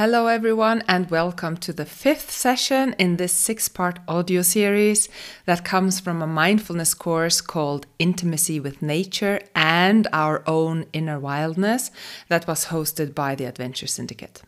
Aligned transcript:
Hello, 0.00 0.28
everyone, 0.28 0.82
and 0.88 1.10
welcome 1.10 1.58
to 1.58 1.74
the 1.74 1.84
fifth 1.84 2.30
session 2.30 2.94
in 2.98 3.18
this 3.18 3.34
six 3.34 3.68
part 3.68 3.98
audio 4.08 4.40
series 4.40 5.10
that 5.44 5.62
comes 5.62 6.00
from 6.00 6.22
a 6.22 6.26
mindfulness 6.26 6.94
course 6.94 7.42
called 7.42 7.84
Intimacy 7.98 8.60
with 8.60 8.80
Nature 8.80 9.42
and 9.54 10.08
Our 10.10 10.42
Own 10.46 10.86
Inner 10.94 11.20
Wildness 11.20 11.90
that 12.30 12.46
was 12.46 12.68
hosted 12.68 13.14
by 13.14 13.34
the 13.34 13.44
Adventure 13.44 13.86
Syndicate. 13.86 14.40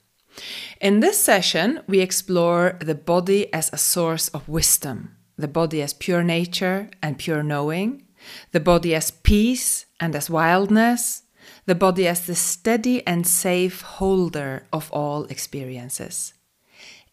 In 0.81 1.01
this 1.01 1.19
session, 1.23 1.81
we 1.87 2.01
explore 2.01 2.79
the 2.81 2.95
body 2.95 3.53
as 3.53 3.71
a 3.75 3.77
source 3.77 4.29
of 4.29 4.49
wisdom, 4.49 5.15
the 5.37 5.49
body 5.49 5.83
as 5.83 5.93
pure 5.93 6.23
nature 6.23 6.89
and 7.03 7.19
pure 7.19 7.43
knowing, 7.43 8.07
the 8.53 8.61
body 8.61 8.95
as 8.95 9.11
peace 9.11 9.85
and 10.01 10.17
as 10.17 10.31
wildness, 10.31 11.22
the 11.67 11.75
body 11.75 12.07
as 12.09 12.27
the 12.27 12.35
steady 12.35 13.07
and 13.07 13.27
safe 13.27 13.83
holder 13.83 14.67
of 14.73 14.91
all 14.93 15.25
experiences. 15.25 16.35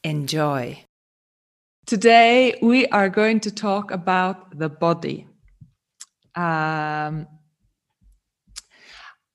Enjoy. 0.04 0.84
Today, 1.86 2.58
we 2.62 2.88
are 2.88 3.10
going 3.10 3.40
to 3.42 3.52
talk 3.52 3.92
about 3.92 4.58
the 4.58 4.70
body. 4.70 5.28
Um, 6.36 7.28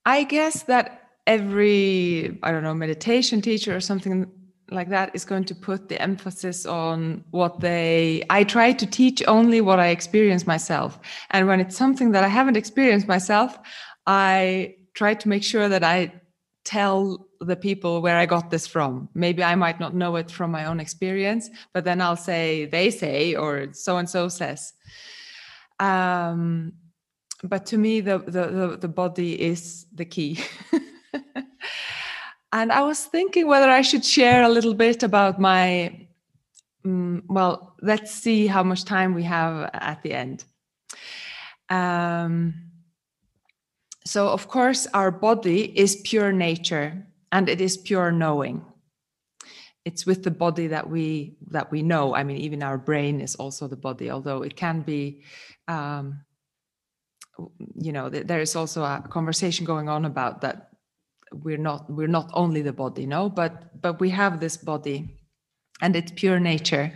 I 0.06 0.24
guess 0.24 0.62
that 0.64 1.10
every, 1.26 2.38
I 2.42 2.52
don't 2.52 2.62
know, 2.62 2.74
meditation 2.74 3.40
teacher 3.40 3.74
or 3.74 3.80
something 3.80 4.30
like 4.70 4.88
that 4.88 5.14
is 5.14 5.24
going 5.24 5.44
to 5.44 5.54
put 5.54 5.88
the 5.88 6.00
emphasis 6.00 6.64
on 6.64 7.22
what 7.30 7.60
they 7.60 8.24
i 8.30 8.42
try 8.42 8.72
to 8.72 8.86
teach 8.86 9.22
only 9.28 9.60
what 9.60 9.78
i 9.78 9.88
experience 9.88 10.46
myself 10.46 10.98
and 11.32 11.46
when 11.46 11.60
it's 11.60 11.76
something 11.76 12.12
that 12.12 12.24
i 12.24 12.28
haven't 12.28 12.56
experienced 12.56 13.06
myself 13.06 13.58
i 14.06 14.74
try 14.94 15.14
to 15.14 15.28
make 15.28 15.42
sure 15.42 15.68
that 15.68 15.84
I 15.84 16.12
tell 16.64 17.28
the 17.40 17.56
people 17.56 18.00
where 18.00 18.16
I 18.16 18.26
got 18.26 18.50
this 18.50 18.66
from. 18.66 19.08
Maybe 19.14 19.44
I 19.44 19.54
might 19.54 19.78
not 19.78 19.94
know 19.94 20.16
it 20.16 20.30
from 20.30 20.50
my 20.50 20.64
own 20.64 20.80
experience, 20.80 21.50
but 21.72 21.84
then 21.84 22.00
I'll 22.00 22.16
say 22.16 22.64
they 22.66 22.90
say 22.90 23.34
or 23.34 23.68
so 23.72 23.98
and 23.98 24.08
so 24.08 24.28
says. 24.28 24.72
Um, 25.78 26.72
but 27.42 27.66
to 27.66 27.78
me, 27.78 28.00
the, 28.00 28.18
the 28.18 28.46
the 28.46 28.78
the 28.80 28.88
body 28.88 29.40
is 29.40 29.86
the 29.94 30.06
key. 30.06 30.38
and 32.52 32.72
I 32.72 32.82
was 32.82 33.04
thinking 33.04 33.46
whether 33.46 33.68
I 33.68 33.82
should 33.82 34.04
share 34.04 34.44
a 34.44 34.48
little 34.48 34.74
bit 34.74 35.02
about 35.02 35.38
my. 35.38 36.06
Um, 36.84 37.22
well, 37.28 37.76
let's 37.82 38.12
see 38.12 38.46
how 38.46 38.62
much 38.62 38.84
time 38.84 39.14
we 39.14 39.24
have 39.24 39.70
at 39.74 40.02
the 40.02 40.12
end. 40.12 40.44
Um, 41.68 42.54
so, 44.06 44.28
of 44.28 44.48
course, 44.48 44.86
our 44.92 45.10
body 45.10 45.78
is 45.78 45.96
pure 45.96 46.30
nature 46.30 47.06
and 47.32 47.48
it 47.48 47.60
is 47.60 47.76
pure 47.76 48.12
knowing. 48.12 48.64
It's 49.84 50.04
with 50.06 50.22
the 50.22 50.30
body 50.30 50.66
that 50.68 50.88
we 50.88 51.36
that 51.50 51.70
we 51.70 51.82
know. 51.82 52.14
I 52.14 52.22
mean, 52.24 52.38
even 52.38 52.62
our 52.62 52.78
brain 52.78 53.20
is 53.20 53.34
also 53.34 53.66
the 53.66 53.76
body, 53.76 54.10
although 54.10 54.42
it 54.42 54.56
can 54.56 54.82
be. 54.82 55.22
Um, 55.68 56.24
you 57.74 57.92
know, 57.92 58.08
there 58.08 58.40
is 58.40 58.54
also 58.54 58.84
a 58.84 59.02
conversation 59.10 59.66
going 59.66 59.88
on 59.88 60.04
about 60.04 60.40
that. 60.42 60.70
We're 61.32 61.58
not 61.58 61.90
we're 61.90 62.06
not 62.06 62.30
only 62.32 62.62
the 62.62 62.72
body, 62.72 63.06
no, 63.06 63.28
but 63.28 63.80
but 63.80 64.00
we 64.00 64.10
have 64.10 64.38
this 64.38 64.56
body, 64.56 65.18
and 65.80 65.96
it's 65.96 66.12
pure 66.12 66.38
nature, 66.38 66.92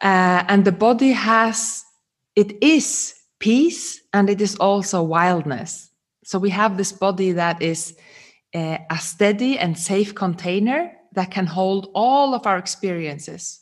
uh, 0.00 0.44
and 0.48 0.64
the 0.64 0.72
body 0.72 1.12
has 1.12 1.84
it 2.36 2.62
is 2.62 3.14
peace 3.40 4.00
and 4.12 4.30
it 4.30 4.40
is 4.40 4.54
also 4.56 5.02
wildness 5.02 5.89
so 6.30 6.38
we 6.38 6.50
have 6.50 6.76
this 6.76 6.92
body 6.92 7.32
that 7.32 7.60
is 7.60 7.96
uh, 8.54 8.78
a 8.88 8.98
steady 8.98 9.58
and 9.58 9.76
safe 9.76 10.14
container 10.14 10.92
that 11.12 11.32
can 11.32 11.44
hold 11.44 11.90
all 11.92 12.34
of 12.34 12.46
our 12.46 12.56
experiences. 12.56 13.60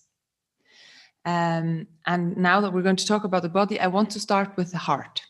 Um, 1.24 1.86
and 2.06 2.36
now 2.36 2.60
that 2.60 2.74
we're 2.74 2.82
going 2.82 2.96
to 2.96 3.06
talk 3.06 3.24
about 3.24 3.40
the 3.40 3.48
body, 3.48 3.80
I 3.80 3.86
want 3.86 4.10
to 4.10 4.20
start 4.20 4.54
with 4.58 4.70
the 4.70 4.76
heart 4.76 5.22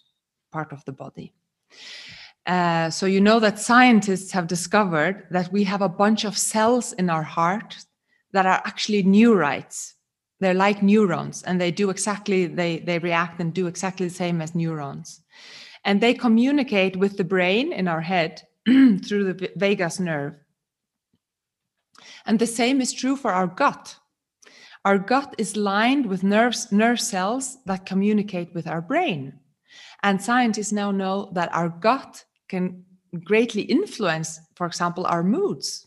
part 0.50 0.72
of 0.72 0.84
the 0.84 0.91
body. 0.93 1.32
Uh, 2.44 2.91
so, 2.91 3.06
you 3.06 3.21
know 3.21 3.38
that 3.38 3.60
scientists 3.60 4.32
have 4.32 4.48
discovered 4.48 5.28
that 5.31 5.53
we 5.53 5.62
have 5.62 5.82
a 5.82 5.88
bunch 5.88 6.25
of 6.25 6.37
cells 6.37 6.93
in 6.94 7.09
our 7.09 7.22
heart 7.22 7.77
that 8.32 8.47
are 8.47 8.62
actually 8.65 9.04
neurites. 9.04 9.93
They're 10.41 10.54
like 10.54 10.82
neurons 10.82 11.44
and 11.44 11.60
they 11.60 11.71
do 11.71 11.91
exactly, 11.91 12.47
they, 12.47 12.78
they 12.78 12.98
react 12.98 13.38
and 13.38 13.54
do 13.54 13.69
exactly 13.69 14.09
the 14.09 14.15
same 14.15 14.41
as 14.41 14.56
neurons 14.56 15.21
and 15.84 16.00
they 16.00 16.15
communicate 16.15 16.97
with 16.97 17.16
the 17.16 17.25
brain 17.25 17.72
in 17.72 17.89
our 17.89 18.00
head 18.00 18.43
through 18.66 19.33
the 19.33 19.50
vagus 19.56 20.00
nerve. 20.00 20.34
And 22.27 22.39
the 22.39 22.47
same 22.47 22.81
is 22.81 22.93
true 22.93 23.16
for 23.16 23.33
our 23.33 23.47
gut. 23.47 23.97
Our 24.84 24.99
gut 24.99 25.34
is 25.39 25.56
lined 25.56 26.06
with 26.06 26.22
nerves, 26.22 26.71
nerve 26.72 27.00
cells 27.00 27.59
that 27.66 27.87
communicate 27.87 28.55
with 28.55 28.66
our 28.66 28.81
brain. 28.81 29.39
And 30.03 30.22
scientists 30.22 30.72
now 30.72 30.91
know 30.91 31.31
that 31.34 31.55
our 31.55 31.69
gut 31.69 32.25
can 32.49 32.84
greatly 33.25 33.62
influence, 33.62 34.41
for 34.55 34.66
example, 34.66 35.06
our 35.06 35.22
moods. 35.22 35.87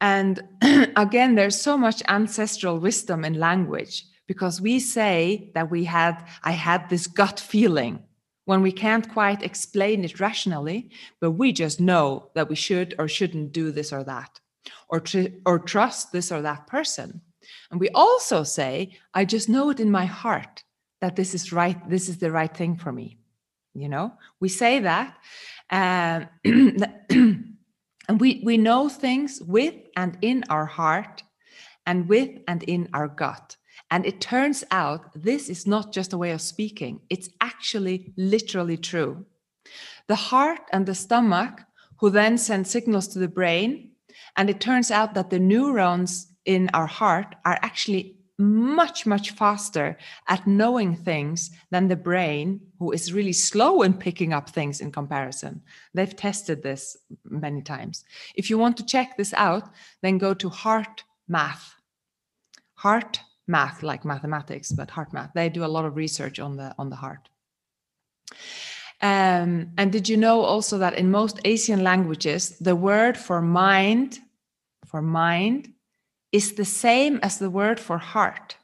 And 0.00 0.42
again, 0.96 1.34
there's 1.34 1.60
so 1.60 1.78
much 1.78 2.02
ancestral 2.08 2.78
wisdom 2.78 3.24
in 3.24 3.34
language 3.34 4.04
because 4.26 4.60
we 4.60 4.78
say 4.80 5.50
that 5.54 5.70
we 5.70 5.84
had, 5.84 6.26
I 6.42 6.52
had 6.52 6.88
this 6.88 7.06
gut 7.06 7.40
feeling 7.40 8.02
when 8.44 8.62
we 8.62 8.72
can't 8.72 9.10
quite 9.12 9.42
explain 9.42 10.04
it 10.04 10.20
rationally, 10.20 10.90
but 11.20 11.32
we 11.32 11.52
just 11.52 11.80
know 11.80 12.30
that 12.34 12.48
we 12.48 12.54
should 12.54 12.94
or 12.98 13.08
shouldn't 13.08 13.52
do 13.52 13.70
this 13.70 13.92
or 13.92 14.04
that, 14.04 14.40
or, 14.88 15.00
tr- 15.00 15.34
or 15.46 15.58
trust 15.58 16.12
this 16.12 16.30
or 16.30 16.42
that 16.42 16.66
person. 16.66 17.20
And 17.70 17.80
we 17.80 17.88
also 17.90 18.42
say, 18.42 18.96
I 19.12 19.24
just 19.24 19.48
know 19.48 19.70
it 19.70 19.80
in 19.80 19.90
my 19.90 20.04
heart 20.04 20.62
that 21.00 21.16
this 21.16 21.34
is 21.34 21.52
right, 21.52 21.78
this 21.88 22.08
is 22.08 22.18
the 22.18 22.30
right 22.30 22.54
thing 22.54 22.76
for 22.76 22.92
me. 22.92 23.18
You 23.74 23.88
know, 23.88 24.12
we 24.40 24.48
say 24.48 24.80
that. 24.80 25.16
Um, 25.70 26.28
and 28.08 28.20
we, 28.20 28.42
we 28.44 28.56
know 28.56 28.88
things 28.88 29.40
with 29.40 29.74
and 29.96 30.16
in 30.22 30.44
our 30.48 30.66
heart 30.66 31.22
and 31.86 32.08
with 32.08 32.38
and 32.46 32.62
in 32.62 32.88
our 32.94 33.08
gut. 33.08 33.56
And 33.90 34.06
it 34.06 34.20
turns 34.20 34.64
out 34.70 35.10
this 35.14 35.48
is 35.48 35.66
not 35.66 35.92
just 35.92 36.12
a 36.12 36.18
way 36.18 36.32
of 36.32 36.40
speaking, 36.40 37.00
it's 37.10 37.28
actually 37.40 38.12
literally 38.16 38.76
true. 38.76 39.24
The 40.08 40.16
heart 40.16 40.60
and 40.72 40.86
the 40.86 40.94
stomach, 40.94 41.60
who 41.98 42.10
then 42.10 42.36
send 42.38 42.66
signals 42.66 43.08
to 43.08 43.18
the 43.18 43.28
brain, 43.28 43.92
and 44.36 44.50
it 44.50 44.60
turns 44.60 44.90
out 44.90 45.14
that 45.14 45.30
the 45.30 45.38
neurons 45.38 46.26
in 46.44 46.68
our 46.74 46.86
heart 46.86 47.34
are 47.44 47.58
actually 47.62 48.16
much, 48.38 49.06
much 49.06 49.30
faster 49.30 49.96
at 50.28 50.46
knowing 50.46 50.96
things 50.96 51.50
than 51.70 51.86
the 51.88 51.96
brain, 51.96 52.60
who 52.78 52.90
is 52.90 53.12
really 53.12 53.32
slow 53.32 53.82
in 53.82 53.94
picking 53.94 54.32
up 54.32 54.50
things 54.50 54.80
in 54.80 54.90
comparison. 54.90 55.62
They've 55.94 56.14
tested 56.14 56.62
this 56.62 56.96
many 57.24 57.62
times. 57.62 58.04
If 58.34 58.50
you 58.50 58.58
want 58.58 58.76
to 58.78 58.86
check 58.86 59.16
this 59.16 59.32
out, 59.34 59.70
then 60.02 60.18
go 60.18 60.34
to 60.34 60.48
Heart 60.48 61.04
Math. 61.28 61.74
Heart 62.74 63.20
math 63.46 63.82
like 63.82 64.04
mathematics 64.04 64.72
but 64.72 64.90
heart 64.90 65.12
math. 65.12 65.30
They 65.34 65.48
do 65.48 65.64
a 65.64 65.74
lot 65.76 65.84
of 65.84 65.96
research 65.96 66.38
on 66.38 66.56
the 66.56 66.74
on 66.78 66.90
the 66.90 66.96
heart. 66.96 67.28
Um, 69.02 69.72
and 69.76 69.92
did 69.92 70.08
you 70.08 70.16
know 70.16 70.40
also 70.40 70.78
that 70.78 70.94
in 70.94 71.10
most 71.10 71.40
asian 71.44 71.82
languages 71.82 72.56
the 72.58 72.76
word 72.76 73.18
for 73.18 73.42
mind 73.42 74.20
for 74.86 75.02
mind 75.02 75.74
is 76.32 76.54
the 76.54 76.64
same 76.64 77.18
as 77.22 77.38
the 77.38 77.50
word 77.50 77.78
for 77.78 77.98
heart. 77.98 78.56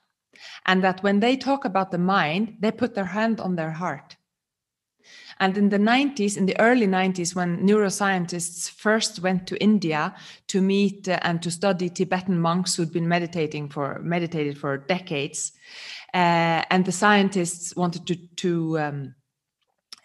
And 0.67 0.83
that 0.83 1.03
when 1.03 1.21
they 1.21 1.37
talk 1.37 1.65
about 1.65 1.91
the 1.91 1.99
mind 1.99 2.57
they 2.61 2.71
put 2.71 2.95
their 2.95 3.05
hand 3.17 3.41
on 3.41 3.57
their 3.57 3.73
heart 3.73 4.17
and 5.41 5.57
in 5.57 5.71
the 5.71 5.79
90s, 5.79 6.37
in 6.37 6.45
the 6.45 6.61
early 6.61 6.87
90s, 6.87 7.35
when 7.35 7.67
neuroscientists 7.67 8.71
first 8.71 9.21
went 9.21 9.47
to 9.47 9.61
India 9.61 10.15
to 10.49 10.61
meet 10.61 11.09
uh, 11.09 11.19
and 11.23 11.43
to 11.43 11.51
study 11.51 11.89
Tibetan 11.89 12.39
monks 12.39 12.77
who'd 12.77 12.93
been 12.93 13.09
meditating 13.09 13.71
for 13.71 13.99
meditated 14.03 14.59
for 14.59 14.77
decades, 14.77 15.53
uh, 16.13 16.63
and 16.71 16.85
the 16.85 16.93
scientists 16.93 17.75
wanted 17.75 18.07
to 18.07 18.17
to 18.37 18.79
um, 18.79 19.15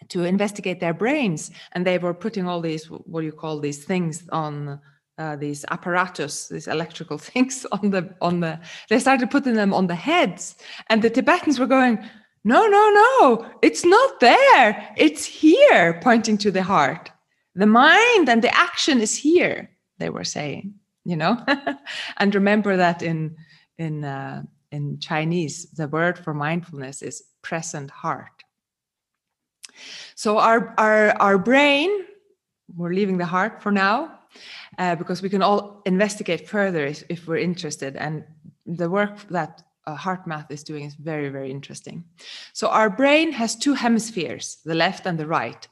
to 0.08 0.24
investigate 0.24 0.80
their 0.80 0.94
brains, 0.94 1.50
and 1.72 1.86
they 1.86 1.98
were 1.98 2.14
putting 2.14 2.48
all 2.48 2.62
these 2.62 2.86
what 2.86 3.20
do 3.20 3.26
you 3.26 3.32
call 3.32 3.60
these 3.60 3.84
things 3.84 4.26
on. 4.30 4.80
Uh, 5.18 5.34
these 5.34 5.64
apparatus, 5.70 6.48
these 6.48 6.68
electrical 6.68 7.16
things 7.32 7.64
on 7.72 7.88
the 7.88 8.14
on 8.20 8.40
the. 8.40 8.60
They 8.90 8.98
started 8.98 9.30
putting 9.30 9.54
them 9.54 9.72
on 9.72 9.86
the 9.86 9.94
heads, 9.94 10.56
and 10.90 11.00
the 11.00 11.08
Tibetans 11.08 11.58
were 11.58 11.66
going, 11.66 12.06
no, 12.46 12.64
no, 12.68 12.90
no, 12.90 13.50
it's 13.60 13.84
not 13.84 14.20
there. 14.20 14.94
It's 14.96 15.24
here, 15.24 15.98
pointing 16.00 16.38
to 16.38 16.52
the 16.52 16.62
heart. 16.62 17.10
The 17.56 17.66
mind 17.66 18.28
and 18.28 18.40
the 18.40 18.56
action 18.56 19.00
is 19.00 19.16
here, 19.16 19.68
they 19.98 20.10
were 20.10 20.22
saying, 20.22 20.74
you 21.04 21.16
know? 21.16 21.44
and 22.18 22.32
remember 22.32 22.76
that 22.76 23.02
in, 23.02 23.34
in, 23.78 24.04
uh, 24.04 24.44
in 24.70 25.00
Chinese, 25.00 25.66
the 25.72 25.88
word 25.88 26.20
for 26.20 26.34
mindfulness 26.34 27.02
is 27.02 27.24
present 27.42 27.90
heart. 27.90 28.44
So 30.14 30.38
our, 30.38 30.72
our, 30.78 31.20
our 31.20 31.38
brain, 31.38 31.90
we're 32.76 32.92
leaving 32.92 33.18
the 33.18 33.26
heart 33.26 33.60
for 33.60 33.72
now, 33.72 34.20
uh, 34.78 34.94
because 34.94 35.20
we 35.20 35.30
can 35.30 35.42
all 35.42 35.82
investigate 35.84 36.48
further 36.48 36.86
if, 36.86 37.02
if 37.08 37.26
we're 37.26 37.38
interested. 37.38 37.96
And 37.96 38.22
the 38.66 38.88
work 38.88 39.18
that 39.30 39.62
uh, 39.86 39.96
HeartMath 39.96 40.50
is 40.50 40.62
doing 40.62 40.84
is 40.84 40.94
very, 40.94 41.28
very 41.28 41.50
interesting. 41.50 42.04
So, 42.52 42.68
our 42.68 42.90
brain 42.90 43.32
has 43.32 43.56
two 43.56 43.74
hemispheres, 43.74 44.58
the 44.64 44.74
left 44.74 45.06
and 45.06 45.18
the 45.18 45.26
right. 45.26 45.66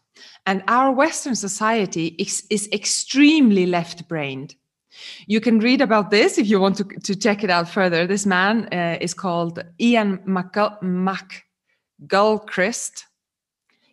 And 0.47 0.63
our 0.69 0.93
Western 0.93 1.35
society 1.35 2.09
is, 2.19 2.47
is 2.51 2.69
extremely 2.73 3.67
left 3.67 4.09
brained. 4.09 4.55
You 5.27 5.41
can 5.41 5.59
read 5.59 5.81
about 5.81 6.11
this 6.11 6.39
if 6.39 6.47
you 6.47 6.61
want 6.61 6.77
to, 6.77 6.85
to 6.85 7.17
check 7.17 7.43
it 7.43 7.51
out 7.51 7.69
further. 7.69 8.07
This 8.07 8.27
man 8.27 8.69
uh, 8.73 8.99
is 9.01 9.13
called 9.13 9.59
Iain 9.81 10.19
McGilchrist. 10.19 11.43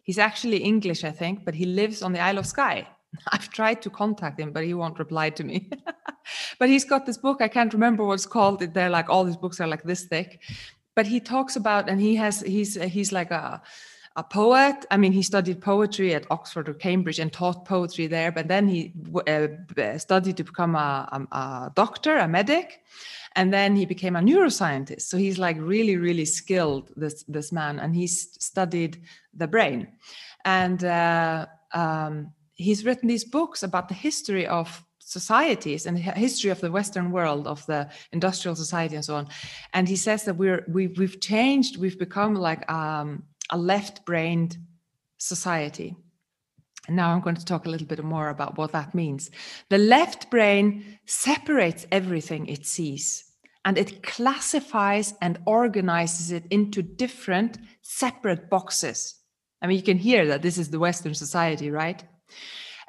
He's 0.04 0.20
actually 0.20 0.58
English, 0.58 1.04
I 1.04 1.12
think, 1.12 1.46
but 1.46 1.56
he 1.56 1.66
lives 1.66 2.04
on 2.04 2.14
the 2.14 2.20
Isle 2.20 2.38
of 2.38 2.46
Skye. 2.46 2.88
I've 3.32 3.50
tried 3.50 3.82
to 3.84 3.90
contact 3.90 4.40
him, 4.40 4.52
but 4.52 4.64
he 4.64 4.74
won't 4.74 5.00
reply 5.00 5.30
to 5.32 5.44
me. 5.44 5.70
but 6.60 6.70
he's 6.70 6.86
got 6.86 7.06
this 7.06 7.18
book. 7.18 7.42
I 7.42 7.48
can't 7.48 7.74
remember 7.74 8.04
what's 8.06 8.26
called. 8.26 8.62
They're 8.62 8.90
like 8.90 9.10
all 9.10 9.24
these 9.24 9.38
books 9.38 9.60
are 9.60 9.68
like 9.68 9.84
this 9.84 10.06
thick. 10.06 10.42
But 10.96 11.08
he 11.08 11.20
talks 11.20 11.56
about, 11.56 11.90
and 11.90 12.02
he 12.02 12.16
has 12.16 12.42
he's 12.42 12.76
he's 12.82 13.12
like 13.12 13.32
a 13.32 13.62
a 14.18 14.24
poet. 14.24 14.86
I 14.92 14.98
mean, 14.98 15.14
he 15.14 15.24
studied 15.24 15.62
poetry 15.62 16.14
at 16.14 16.28
Oxford 16.30 16.68
or 16.68 16.74
Cambridge 16.74 17.20
and 17.20 17.32
taught 17.32 17.66
poetry 17.66 18.08
there. 18.08 18.32
But 18.32 18.50
then 18.50 18.68
he 18.68 18.94
uh, 19.26 19.98
studied 19.98 20.36
to 20.38 20.44
become 20.44 20.76
a, 20.76 21.08
a, 21.32 21.36
a 21.36 21.72
doctor, 21.76 22.18
a 22.18 22.28
medic 22.28 22.82
and 23.36 23.54
then 23.54 23.76
he 23.76 23.86
became 23.86 24.16
a 24.16 24.20
neuroscientist 24.20 25.02
so 25.04 25.18
he's 25.18 25.38
like 25.38 25.58
really 25.60 25.98
really 25.98 26.26
skilled 26.26 26.92
this 26.96 27.24
this 27.28 27.52
man 27.52 27.80
and 27.80 27.96
he's 27.96 28.34
studied 28.44 29.02
the 29.34 29.48
brain 29.48 29.88
and 30.46 30.84
uh, 30.84 31.46
um, 31.74 32.32
he's 32.62 32.86
written 32.86 33.08
these 33.08 33.26
books 33.26 33.64
about 33.64 33.88
the 33.88 33.94
history 33.94 34.48
of 34.48 34.84
societies 35.12 35.86
and 35.86 35.98
the 35.98 36.02
history 36.02 36.50
of 36.50 36.62
the 36.62 36.72
western 36.72 37.12
world 37.12 37.46
of 37.46 37.66
the 37.66 37.90
industrial 38.12 38.56
society 38.56 38.96
and 38.96 39.04
so 39.04 39.16
on. 39.16 39.28
And 39.74 39.90
he 39.90 39.98
says 39.98 40.24
that 40.24 40.36
we're 40.36 40.64
we've, 40.68 40.98
we've 40.98 41.20
changed 41.20 41.78
we've 41.78 42.00
become 42.00 42.36
like 42.36 42.70
um, 42.72 43.24
a 43.50 43.58
left-brained 43.58 44.58
society. 45.18 45.96
And 46.88 46.96
now 46.96 47.12
i'm 47.12 47.22
going 47.22 47.36
to 47.36 47.46
talk 47.46 47.66
a 47.66 47.70
little 47.70 47.88
bit 47.88 48.04
more 48.04 48.30
about 48.30 48.58
what 48.58 48.72
that 48.72 48.96
means. 48.96 49.30
The 49.70 49.78
left 49.78 50.32
brain 50.32 51.00
separates 51.06 51.86
everything 51.92 52.48
it 52.48 52.66
sees 52.66 53.26
and 53.66 53.78
it 53.78 54.02
classifies 54.04 55.14
and 55.22 55.38
organizes 55.46 56.32
it 56.32 56.46
into 56.50 56.82
different 56.82 57.60
separate 57.82 58.50
boxes. 58.50 59.16
I 59.62 59.68
mean 59.68 59.78
you 59.78 59.84
can 59.84 59.98
hear 59.98 60.26
that 60.28 60.42
this 60.42 60.58
is 60.58 60.70
the 60.70 60.80
western 60.80 61.16
society 61.16 61.70
right 61.70 62.02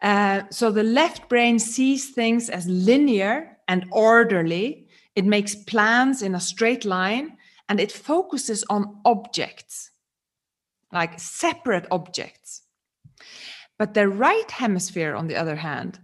uh, 0.03 0.43
so 0.51 0.71
the 0.71 0.83
left 0.83 1.29
brain 1.29 1.59
sees 1.59 2.11
things 2.11 2.51
as 2.51 2.67
linear 2.67 3.57
and 3.69 3.87
orderly. 3.93 4.89
It 5.15 5.25
makes 5.25 5.55
plans 5.55 6.23
in 6.23 6.35
a 6.35 6.41
straight 6.41 6.85
line 6.85 7.37
and 7.69 7.79
it 7.79 7.93
focuses 7.93 8.65
on 8.69 9.01
objects, 9.05 9.93
like 10.93 11.21
separate 11.21 11.87
objects. 11.91 12.63
But 13.79 13.95
the 13.95 14.09
right 14.09 14.51
hemisphere, 14.51 15.15
on 15.15 15.29
the 15.29 15.37
other 15.37 15.57
hand, 15.57 16.01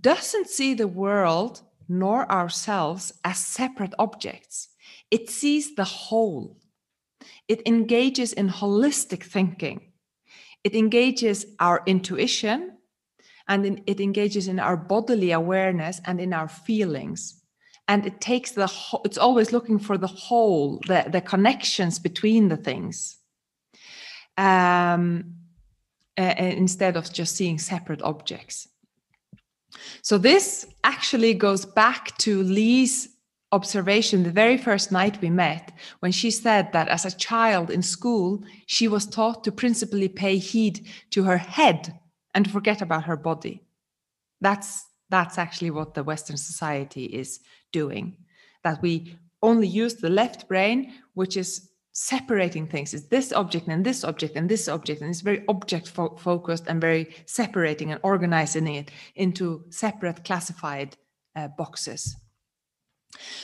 doesn't 0.00 0.48
see 0.48 0.74
the 0.74 0.88
world 0.88 1.62
nor 1.88 2.30
ourselves 2.30 3.12
as 3.24 3.38
separate 3.38 3.94
objects. 3.98 4.68
It 5.10 5.28
sees 5.28 5.74
the 5.74 5.84
whole. 5.84 6.56
It 7.48 7.66
engages 7.66 8.32
in 8.32 8.48
holistic 8.48 9.24
thinking. 9.24 9.92
It 10.62 10.76
engages 10.76 11.46
our 11.58 11.82
intuition 11.86 12.76
and 13.50 13.82
it 13.86 14.00
engages 14.00 14.48
in 14.48 14.58
our 14.58 14.76
bodily 14.76 15.32
awareness 15.32 16.00
and 16.06 16.20
in 16.20 16.32
our 16.32 16.48
feelings. 16.48 17.42
And 17.88 18.06
it 18.06 18.20
takes 18.20 18.52
the 18.52 18.68
whole, 18.68 19.02
it's 19.04 19.18
always 19.18 19.52
looking 19.52 19.80
for 19.80 19.98
the 19.98 20.06
whole 20.06 20.80
the, 20.86 21.06
the 21.10 21.20
connections 21.20 21.98
between 21.98 22.48
the 22.48 22.56
things. 22.56 23.18
Um, 24.38 25.34
uh, 26.16 26.34
instead 26.38 26.96
of 26.96 27.12
just 27.12 27.36
seeing 27.36 27.58
separate 27.58 28.02
objects. 28.02 28.68
So 30.02 30.18
this 30.18 30.66
actually 30.84 31.34
goes 31.34 31.64
back 31.64 32.16
to 32.18 32.42
lee's 32.42 33.08
observation 33.52 34.22
the 34.22 34.30
very 34.30 34.56
first 34.56 34.92
night 34.92 35.20
we 35.20 35.30
met 35.30 35.72
when 36.00 36.12
she 36.12 36.30
said 36.30 36.72
that 36.72 36.88
as 36.88 37.04
a 37.04 37.16
child 37.16 37.70
in 37.70 37.82
school 37.82 38.44
she 38.66 38.86
was 38.86 39.06
taught 39.06 39.42
to 39.42 39.50
principally 39.50 40.08
pay 40.08 40.36
heed 40.36 40.86
to 41.10 41.24
her 41.24 41.38
head 41.38 41.98
and 42.34 42.50
forget 42.50 42.82
about 42.82 43.04
her 43.04 43.16
body. 43.16 43.62
That's 44.40 44.86
that's 45.10 45.38
actually 45.38 45.70
what 45.72 45.94
the 45.94 46.04
Western 46.04 46.36
society 46.36 47.04
is 47.04 47.40
doing. 47.72 48.16
That 48.62 48.80
we 48.80 49.16
only 49.42 49.66
use 49.66 49.94
the 49.94 50.10
left 50.10 50.48
brain, 50.48 50.92
which 51.14 51.36
is 51.36 51.70
separating 51.92 52.66
things. 52.66 52.94
It's 52.94 53.08
this 53.08 53.32
object 53.32 53.66
and 53.66 53.84
this 53.84 54.04
object 54.04 54.36
and 54.36 54.48
this 54.48 54.68
object, 54.68 55.00
and 55.00 55.10
it's 55.10 55.20
very 55.20 55.44
object 55.48 55.88
fo- 55.88 56.16
focused 56.16 56.64
and 56.68 56.80
very 56.80 57.14
separating 57.26 57.90
and 57.90 58.00
organizing 58.04 58.68
it 58.68 58.90
into 59.16 59.64
separate 59.70 60.24
classified 60.24 60.96
uh, 61.34 61.48
boxes. 61.48 62.16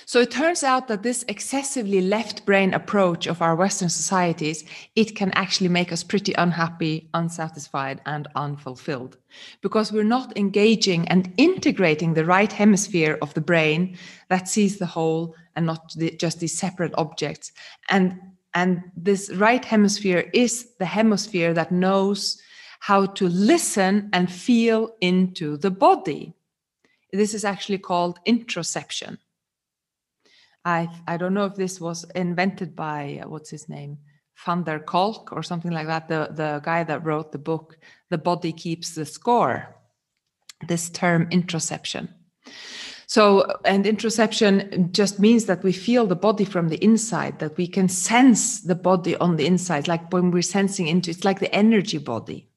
So 0.04 0.20
it 0.20 0.30
turns 0.30 0.62
out 0.62 0.86
that 0.88 1.02
this 1.02 1.24
excessively 1.26 2.00
left 2.00 2.46
brain 2.46 2.72
approach 2.72 3.26
of 3.26 3.42
our 3.42 3.56
Western 3.56 3.88
societies, 3.88 4.64
it 4.94 5.16
can 5.16 5.32
actually 5.32 5.68
make 5.68 5.92
us 5.92 6.04
pretty 6.04 6.32
unhappy, 6.34 7.08
unsatisfied, 7.14 8.00
and 8.06 8.28
unfulfilled 8.36 9.18
because 9.62 9.92
we're 9.92 10.04
not 10.04 10.36
engaging 10.36 11.08
and 11.08 11.32
integrating 11.36 12.14
the 12.14 12.24
right 12.24 12.52
hemisphere 12.52 13.18
of 13.20 13.34
the 13.34 13.40
brain 13.40 13.98
that 14.28 14.48
sees 14.48 14.78
the 14.78 14.86
whole 14.86 15.34
and 15.56 15.66
not 15.66 15.92
the, 15.96 16.12
just 16.12 16.38
these 16.38 16.56
separate 16.56 16.94
objects. 16.96 17.52
And, 17.90 18.20
and 18.54 18.82
this 18.96 19.30
right 19.34 19.64
hemisphere 19.64 20.30
is 20.32 20.70
the 20.78 20.86
hemisphere 20.86 21.52
that 21.54 21.72
knows 21.72 22.40
how 22.80 23.06
to 23.06 23.28
listen 23.28 24.08
and 24.12 24.30
feel 24.30 24.94
into 25.00 25.56
the 25.56 25.70
body. 25.70 26.34
This 27.12 27.34
is 27.34 27.44
actually 27.44 27.78
called 27.78 28.20
interoception. 28.26 29.18
I 30.66 30.88
I 31.06 31.16
don't 31.16 31.32
know 31.32 31.46
if 31.46 31.54
this 31.54 31.80
was 31.80 32.04
invented 32.14 32.76
by 32.76 33.20
uh, 33.22 33.28
what's 33.28 33.50
his 33.50 33.68
name, 33.68 33.98
Van 34.44 34.64
der 34.64 34.80
Kolk 34.80 35.32
or 35.32 35.42
something 35.42 35.70
like 35.70 35.86
that. 35.86 36.08
The 36.08 36.28
the 36.32 36.60
guy 36.62 36.84
that 36.84 37.04
wrote 37.04 37.32
the 37.32 37.38
book, 37.38 37.78
"The 38.10 38.18
Body 38.18 38.52
Keeps 38.52 38.94
the 38.94 39.06
Score." 39.06 39.74
This 40.66 40.88
term 40.90 41.28
interoception. 41.30 42.08
So, 43.06 43.58
and 43.64 43.84
interoception 43.84 44.90
just 44.90 45.20
means 45.20 45.44
that 45.44 45.62
we 45.62 45.72
feel 45.72 46.06
the 46.06 46.16
body 46.16 46.44
from 46.44 46.68
the 46.68 46.82
inside, 46.82 47.38
that 47.38 47.56
we 47.56 47.68
can 47.68 47.88
sense 47.88 48.62
the 48.62 48.74
body 48.74 49.16
on 49.16 49.36
the 49.36 49.46
inside, 49.46 49.86
like 49.86 50.12
when 50.12 50.30
we're 50.30 50.42
sensing 50.42 50.88
into 50.88 51.10
it's 51.10 51.24
like 51.24 51.38
the 51.38 51.54
energy 51.54 51.98
body. 51.98 52.48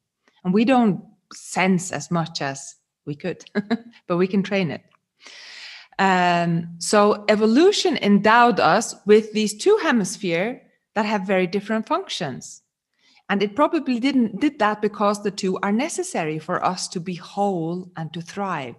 And 0.44 0.54
we 0.54 0.66
don't 0.66 1.04
sense 1.34 1.92
as 1.92 2.10
much 2.10 2.42
as 2.42 2.76
we 3.06 3.16
could, 3.16 3.44
but 4.08 4.18
we 4.18 4.28
can 4.28 4.42
train 4.42 4.72
it. 4.72 4.82
Um, 6.00 6.76
so 6.80 7.26
evolution 7.28 7.98
endowed 7.98 8.62
us 8.62 8.96
with 9.06 9.34
these 9.34 9.54
two 9.54 9.78
hemispheres 9.84 10.62
that 10.96 11.06
have 11.06 11.28
very 11.28 11.46
different 11.46 11.88
functions. 11.88 12.62
And 13.30 13.44
it 13.44 13.56
probably 13.56 14.00
didn't 14.00 14.40
did 14.40 14.58
that 14.60 14.82
because 14.82 15.22
the 15.22 15.30
two 15.30 15.60
are 15.62 15.74
necessary 15.74 16.40
for 16.40 16.66
us 16.66 16.88
to 16.90 17.00
be 17.00 17.16
whole 17.16 17.92
and 17.96 18.12
to 18.14 18.22
thrive. 18.22 18.76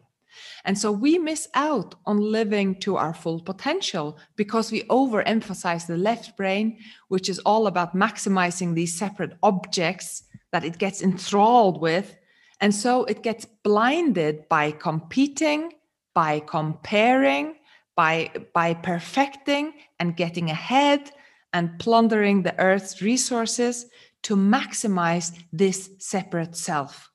And 0.64 0.78
so 0.78 0.90
we 0.90 1.18
miss 1.18 1.46
out 1.54 1.94
on 2.06 2.18
living 2.18 2.80
to 2.80 2.96
our 2.96 3.14
full 3.14 3.40
potential 3.40 4.18
because 4.36 4.72
we 4.72 4.82
overemphasize 4.84 5.86
the 5.86 5.98
left 5.98 6.36
brain, 6.36 6.78
which 7.08 7.28
is 7.28 7.38
all 7.40 7.66
about 7.66 7.94
maximizing 7.94 8.74
these 8.74 8.98
separate 8.98 9.36
objects 9.42 10.24
that 10.52 10.64
it 10.64 10.78
gets 10.78 11.02
enthralled 11.02 11.80
with. 11.80 12.16
And 12.60 12.74
so 12.74 13.04
it 13.04 13.22
gets 13.22 13.44
blinded 13.44 14.48
by 14.48 14.72
competing 14.72 15.72
by 16.14 16.40
comparing, 16.40 17.56
by, 17.96 18.30
by 18.54 18.74
perfecting 18.74 19.72
and 19.98 20.16
getting 20.16 20.50
ahead 20.50 21.10
and 21.52 21.78
plundering 21.78 22.42
the 22.42 22.58
earth's 22.60 23.02
resources 23.02 23.86
to 24.22 24.36
maximize 24.36 25.36
this 25.52 25.90
separate 25.98 26.56
self 26.56 27.10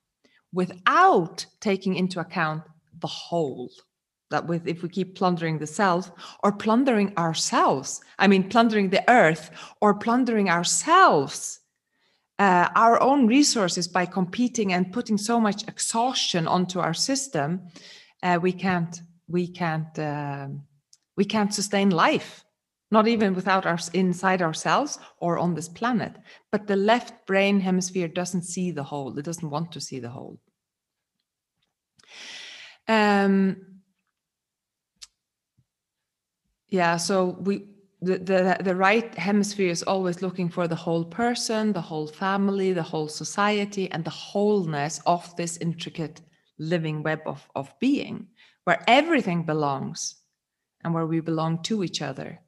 without 0.51 1.45
taking 1.59 1.95
into 1.95 2.19
account 2.19 2.63
the 2.99 3.07
whole. 3.07 3.69
That 4.31 4.47
with 4.47 4.67
if 4.67 4.81
we 4.81 4.89
keep 4.89 5.15
plundering 5.15 5.59
the 5.59 5.67
self 5.67 6.11
or 6.43 6.51
plundering 6.51 7.15
ourselves 7.15 8.01
i 8.17 8.27
mean 8.27 8.49
plundering 8.49 8.89
the 8.89 9.07
earth 9.09 9.51
or 9.81 9.93
plundering 9.93 10.49
ourselves 10.49 11.59
uh, 12.39 12.67
our 12.75 13.01
own 13.01 13.27
resources 13.27 13.87
by 13.87 14.05
competing 14.05 14.73
and 14.73 14.91
putting 14.91 15.17
so 15.17 15.39
much 15.39 15.63
exhaustion 15.67 16.47
onto 16.47 16.79
our 16.79 16.93
system 16.93 17.61
uh, 18.25 18.39
we 18.41 18.51
can't 18.51 19.01
we 19.27 19.47
can't 19.47 19.97
uh, 19.97 20.47
we 21.15 21.25
can't 21.25 21.53
sustain 21.53 21.89
life 21.91 22.45
not 22.91 23.07
even 23.07 23.33
without 23.33 23.65
us 23.65 23.89
inside 23.89 24.41
ourselves 24.41 24.99
or 25.19 25.37
on 25.37 25.53
this 25.55 25.67
planet. 25.67 26.15
But 26.51 26.67
the 26.67 26.75
left 26.75 27.25
brain 27.25 27.59
hemisphere 27.59 28.07
doesn't 28.07 28.43
see 28.43 28.71
the 28.71 28.83
whole. 28.83 29.17
It 29.17 29.25
doesn't 29.25 29.49
want 29.49 29.71
to 29.73 29.81
see 29.81 29.99
the 29.99 30.09
whole. 30.09 30.39
Um, 32.87 33.57
yeah, 36.69 36.97
so 36.97 37.37
we 37.41 37.65
the, 38.01 38.19
the 38.19 38.57
the 38.63 38.75
right 38.75 39.15
hemisphere 39.15 39.71
is 39.71 39.83
always 39.83 40.21
looking 40.21 40.49
for 40.49 40.67
the 40.67 40.75
whole 40.75 41.05
person, 41.05 41.73
the 41.73 41.81
whole 41.81 42.07
family, 42.07 42.71
the 42.71 42.83
whole 42.83 43.07
society, 43.07 43.89
and 43.91 44.05
the 44.05 44.11
wholeness 44.11 45.01
of 45.05 45.35
this 45.35 45.57
intricate 45.57 46.21
living 46.57 47.03
web 47.03 47.21
of, 47.25 47.47
of 47.55 47.73
being, 47.79 48.27
where 48.63 48.83
everything 48.87 49.43
belongs 49.43 50.15
and 50.83 50.93
where 50.93 51.05
we 51.05 51.19
belong 51.19 51.61
to 51.63 51.83
each 51.83 52.01
other. 52.01 52.39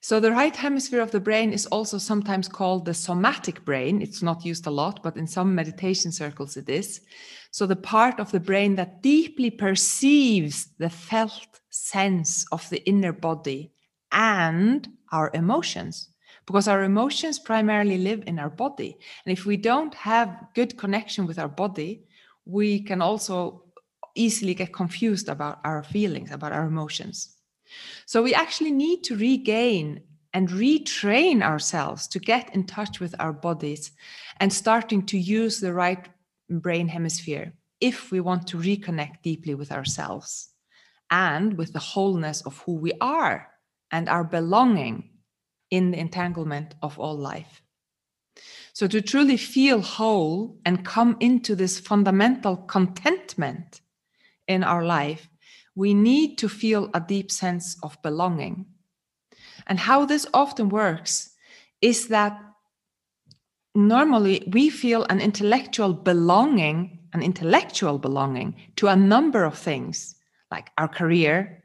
So, 0.00 0.20
the 0.20 0.30
right 0.30 0.54
hemisphere 0.54 1.00
of 1.00 1.10
the 1.10 1.20
brain 1.20 1.52
is 1.52 1.66
also 1.66 1.98
sometimes 1.98 2.48
called 2.48 2.84
the 2.84 2.94
somatic 2.94 3.64
brain. 3.64 4.00
It's 4.00 4.22
not 4.22 4.44
used 4.44 4.66
a 4.66 4.70
lot, 4.70 5.02
but 5.02 5.16
in 5.16 5.26
some 5.26 5.54
meditation 5.54 6.12
circles 6.12 6.56
it 6.56 6.68
is. 6.68 7.00
So, 7.50 7.66
the 7.66 7.76
part 7.76 8.20
of 8.20 8.30
the 8.30 8.40
brain 8.40 8.76
that 8.76 9.02
deeply 9.02 9.50
perceives 9.50 10.68
the 10.78 10.90
felt 10.90 11.60
sense 11.70 12.46
of 12.52 12.68
the 12.70 12.86
inner 12.88 13.12
body 13.12 13.72
and 14.12 14.88
our 15.10 15.30
emotions. 15.34 16.10
Because 16.46 16.68
our 16.68 16.84
emotions 16.84 17.38
primarily 17.38 17.98
live 17.98 18.22
in 18.26 18.38
our 18.38 18.48
body. 18.48 18.96
And 19.26 19.36
if 19.36 19.44
we 19.44 19.56
don't 19.56 19.94
have 19.94 20.46
good 20.54 20.78
connection 20.78 21.26
with 21.26 21.38
our 21.38 21.48
body, 21.48 22.04
we 22.48 22.80
can 22.80 23.02
also 23.02 23.62
easily 24.14 24.54
get 24.54 24.72
confused 24.72 25.28
about 25.28 25.60
our 25.64 25.82
feelings, 25.82 26.32
about 26.32 26.52
our 26.52 26.66
emotions. 26.66 27.36
So 28.06 28.22
we 28.22 28.34
actually 28.34 28.72
need 28.72 29.04
to 29.04 29.16
regain 29.16 30.00
and 30.32 30.48
retrain 30.48 31.42
ourselves 31.42 32.08
to 32.08 32.18
get 32.18 32.54
in 32.54 32.64
touch 32.64 33.00
with 33.00 33.14
our 33.18 33.32
bodies 33.32 33.92
and 34.40 34.52
starting 34.52 35.04
to 35.06 35.18
use 35.18 35.60
the 35.60 35.74
right 35.74 36.08
brain 36.48 36.88
hemisphere 36.88 37.52
if 37.80 38.10
we 38.10 38.20
want 38.20 38.46
to 38.48 38.56
reconnect 38.56 39.22
deeply 39.22 39.54
with 39.54 39.70
ourselves 39.70 40.48
and 41.10 41.56
with 41.56 41.72
the 41.72 41.78
wholeness 41.78 42.40
of 42.42 42.58
who 42.60 42.74
we 42.74 42.92
are 43.00 43.48
and 43.90 44.08
our 44.08 44.24
belonging 44.24 45.10
in 45.70 45.90
the 45.90 45.98
entanglement 45.98 46.74
of 46.82 46.98
all 46.98 47.16
life. 47.16 47.62
So, 48.78 48.86
to 48.86 49.02
truly 49.02 49.36
feel 49.36 49.80
whole 49.80 50.56
and 50.64 50.84
come 50.84 51.16
into 51.18 51.56
this 51.56 51.80
fundamental 51.80 52.56
contentment 52.56 53.80
in 54.46 54.62
our 54.62 54.84
life, 54.84 55.28
we 55.74 55.94
need 55.94 56.38
to 56.38 56.48
feel 56.48 56.88
a 56.94 57.00
deep 57.00 57.32
sense 57.32 57.76
of 57.82 58.00
belonging. 58.02 58.66
And 59.66 59.80
how 59.80 60.04
this 60.04 60.28
often 60.32 60.68
works 60.68 61.34
is 61.80 62.06
that 62.06 62.40
normally 63.74 64.48
we 64.52 64.70
feel 64.70 65.02
an 65.10 65.20
intellectual 65.20 65.92
belonging, 65.92 67.00
an 67.12 67.20
intellectual 67.20 67.98
belonging 67.98 68.54
to 68.76 68.86
a 68.86 68.94
number 68.94 69.42
of 69.42 69.58
things, 69.58 70.14
like 70.52 70.70
our 70.78 70.86
career, 70.86 71.64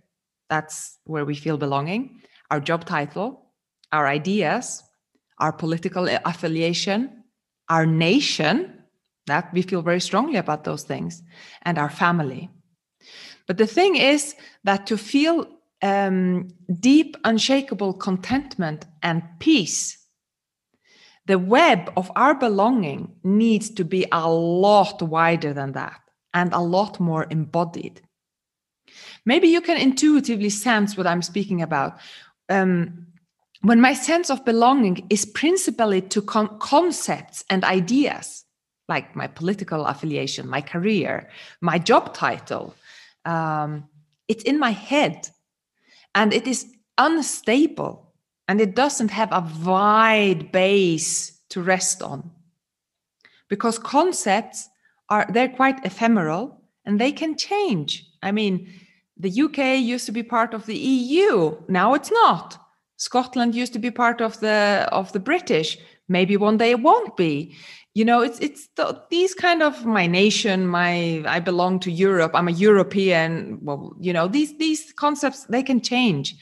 that's 0.49 0.97
where 1.03 1.25
we 1.25 1.35
feel 1.35 1.57
belonging, 1.57 2.23
our 2.49 2.59
job 2.59 2.85
title, 2.85 3.51
our 3.91 4.07
ideas, 4.07 4.81
our 5.39 5.51
political 5.51 6.07
affiliation, 6.25 7.23
our 7.69 7.85
nation, 7.85 8.83
that 9.27 9.53
we 9.53 9.61
feel 9.61 9.81
very 9.81 10.01
strongly 10.01 10.37
about 10.37 10.63
those 10.63 10.83
things, 10.83 11.23
and 11.63 11.77
our 11.77 11.89
family. 11.89 12.49
But 13.47 13.57
the 13.57 13.67
thing 13.67 13.95
is 13.95 14.35
that 14.63 14.87
to 14.87 14.97
feel 14.97 15.47
um, 15.81 16.47
deep, 16.79 17.17
unshakable 17.23 17.93
contentment 17.93 18.85
and 19.01 19.23
peace, 19.39 19.97
the 21.25 21.39
web 21.39 21.91
of 21.95 22.11
our 22.15 22.35
belonging 22.35 23.15
needs 23.23 23.69
to 23.71 23.85
be 23.85 24.05
a 24.11 24.29
lot 24.29 25.01
wider 25.01 25.53
than 25.53 25.73
that 25.73 25.99
and 26.33 26.51
a 26.53 26.59
lot 26.59 26.99
more 26.99 27.27
embodied. 27.29 28.01
Maybe 29.25 29.47
you 29.47 29.61
can 29.61 29.77
intuitively 29.77 30.49
sense 30.49 30.97
what 30.97 31.07
I'm 31.07 31.21
speaking 31.21 31.61
about. 31.61 31.99
Um, 32.49 33.07
when 33.63 33.79
my 33.79 33.93
sense 33.93 34.29
of 34.29 34.43
belonging 34.43 35.07
is 35.09 35.25
principally 35.25 36.01
to 36.01 36.21
con- 36.21 36.59
concepts 36.59 37.45
and 37.49 37.63
ideas, 37.63 38.43
like 38.89 39.15
my 39.15 39.25
political 39.25 39.85
affiliation, 39.85 40.49
my 40.49 40.59
career, 40.59 41.29
my 41.61 41.79
job 41.79 42.13
title, 42.13 42.75
um, 43.23 43.87
it's 44.27 44.43
in 44.43 44.59
my 44.59 44.71
head. 44.71 45.29
And 46.13 46.33
it 46.33 46.45
is 46.45 46.65
unstable 46.97 48.13
and 48.49 48.59
it 48.59 48.75
doesn't 48.75 49.11
have 49.11 49.31
a 49.31 49.49
wide 49.63 50.51
base 50.51 51.39
to 51.49 51.61
rest 51.61 52.03
on. 52.03 52.29
Because 53.47 53.79
concepts 53.79 54.69
are 55.09 55.25
they're 55.29 55.47
quite 55.47 55.85
ephemeral 55.85 56.61
and 56.85 56.99
they 56.99 57.13
can 57.13 57.37
change. 57.37 58.05
I 58.21 58.31
mean 58.33 58.69
the 59.15 59.41
uk 59.43 59.57
used 59.57 60.07
to 60.07 60.11
be 60.11 60.23
part 60.23 60.53
of 60.53 60.65
the 60.65 60.75
eu 60.75 61.55
now 61.67 61.93
it's 61.93 62.11
not 62.11 62.62
scotland 63.03 63.53
used 63.55 63.73
to 63.73 63.79
be 63.79 63.91
part 63.91 64.21
of 64.21 64.39
the 64.39 64.87
of 64.91 65.11
the 65.11 65.19
british. 65.19 65.77
Maybe 66.07 66.35
one 66.37 66.57
day 66.57 66.71
it 66.71 66.81
won't 66.81 67.15
be. 67.15 67.55
You 67.95 68.05
know 68.05 68.21
it's 68.21 68.39
it's 68.39 68.67
the, 68.75 69.01
these 69.09 69.33
kind 69.35 69.61
of 69.61 69.85
my 69.85 70.07
nation 70.07 70.67
my 70.67 71.23
i 71.27 71.39
belong 71.39 71.79
to 71.81 71.91
europe 71.91 72.31
i'm 72.33 72.47
a 72.47 72.59
european 72.67 73.59
well 73.61 73.95
you 73.99 74.13
know 74.13 74.27
these 74.27 74.57
these 74.57 74.93
concepts 74.93 75.45
they 75.45 75.63
can 75.63 75.81
change. 75.81 76.35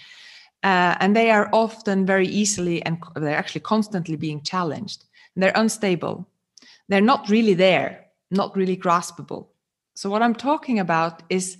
Uh, 0.63 0.95
and 0.99 1.15
they 1.15 1.31
are 1.31 1.49
often 1.51 2.05
very 2.05 2.27
easily 2.27 2.85
and 2.85 2.97
they're 3.15 3.41
actually 3.41 3.61
constantly 3.61 4.15
being 4.15 4.43
challenged. 4.43 5.05
They're 5.35 5.61
unstable. 5.63 6.27
They're 6.87 7.09
not 7.13 7.29
really 7.29 7.55
there 7.55 8.01
not 8.31 8.55
really 8.55 8.77
graspable. 8.77 9.47
So 9.93 10.09
what 10.09 10.21
i'm 10.21 10.35
talking 10.35 10.79
about 10.79 11.23
is 11.29 11.57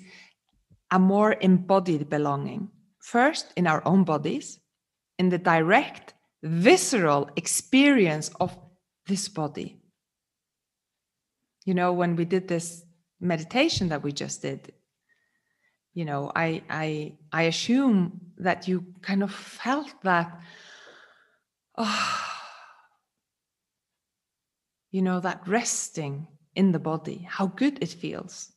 a 0.90 1.00
more 1.00 1.36
embodied 1.42 2.10
belonging. 2.10 2.70
First 3.00 3.54
in 3.56 3.68
our 3.68 3.82
own 3.86 4.04
bodies 4.04 4.61
in 5.22 5.30
the 5.30 5.38
direct 5.38 6.16
visceral 6.42 7.30
experience 7.36 8.32
of 8.40 8.58
this 9.06 9.30
body. 9.30 9.70
You 11.64 11.76
know 11.76 11.94
when 11.94 12.16
we 12.16 12.26
did 12.26 12.48
this 12.48 12.84
meditation 13.20 13.90
that 13.90 14.02
we 14.02 14.12
just 14.12 14.42
did 14.42 14.74
you 15.94 16.06
know 16.06 16.32
i 16.36 16.64
i 16.70 17.14
i 17.32 17.44
assume 17.44 18.20
that 18.38 18.68
you 18.68 18.84
kind 19.02 19.22
of 19.22 19.32
felt 19.32 19.94
that 20.02 20.40
oh, 21.78 22.22
you 24.96 25.02
know 25.04 25.20
that 25.20 25.48
resting 25.48 26.28
in 26.56 26.72
the 26.72 26.80
body 26.80 27.28
how 27.30 27.46
good 27.46 27.78
it 27.84 27.90
feels 27.90 28.52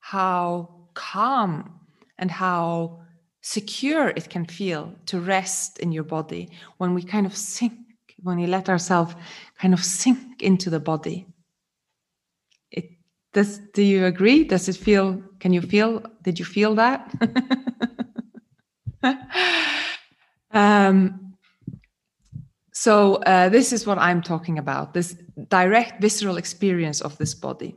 how 0.00 0.70
calm 0.94 1.80
and 2.18 2.30
how 2.30 3.00
secure 3.46 4.08
it 4.16 4.28
can 4.28 4.44
feel 4.44 4.92
to 5.06 5.20
rest 5.20 5.78
in 5.78 5.92
your 5.92 6.02
body 6.02 6.48
when 6.78 6.94
we 6.94 7.02
kind 7.02 7.26
of 7.26 7.36
sink 7.36 7.74
when 8.24 8.38
we 8.40 8.46
let 8.46 8.68
ourselves 8.68 9.14
kind 9.60 9.72
of 9.72 9.84
sink 9.84 10.42
into 10.42 10.68
the 10.68 10.80
body 10.80 11.24
It 12.72 12.90
does 13.32 13.60
do 13.72 13.82
you 13.82 14.06
agree? 14.06 14.42
Does 14.44 14.68
it 14.68 14.76
feel? 14.76 15.22
Can 15.38 15.52
you 15.52 15.62
feel? 15.62 16.02
Did 16.22 16.38
you 16.40 16.44
feel 16.44 16.74
that? 16.74 17.14
um, 20.50 21.36
so 22.72 23.16
uh, 23.26 23.48
this 23.48 23.72
is 23.72 23.86
what 23.86 23.98
I'm 23.98 24.22
talking 24.22 24.58
about: 24.58 24.92
this 24.92 25.14
direct 25.48 26.00
visceral 26.00 26.36
experience 26.36 27.00
of 27.00 27.16
this 27.18 27.34
body, 27.34 27.76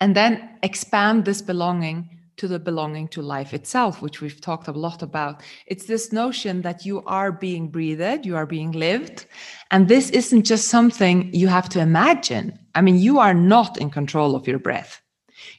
and 0.00 0.14
then 0.14 0.58
expand 0.62 1.24
this 1.24 1.42
belonging 1.42 2.19
to 2.36 2.48
the 2.48 2.58
belonging 2.58 3.08
to 3.08 3.22
life 3.22 3.52
itself, 3.52 4.02
which 4.02 4.20
we've 4.20 4.40
talked 4.40 4.68
a 4.68 4.72
lot 4.72 5.02
about. 5.02 5.42
It's 5.66 5.86
this 5.86 6.12
notion 6.12 6.62
that 6.62 6.86
you 6.86 7.02
are 7.04 7.32
being 7.32 7.68
breathed, 7.68 8.24
you 8.24 8.36
are 8.36 8.46
being 8.46 8.72
lived. 8.72 9.26
And 9.70 9.88
this 9.88 10.10
isn't 10.10 10.44
just 10.44 10.68
something 10.68 11.32
you 11.34 11.48
have 11.48 11.68
to 11.70 11.80
imagine. 11.80 12.58
I 12.74 12.80
mean, 12.80 12.98
you 12.98 13.18
are 13.18 13.34
not 13.34 13.78
in 13.78 13.90
control 13.90 14.34
of 14.34 14.46
your 14.46 14.58
breath. 14.58 15.00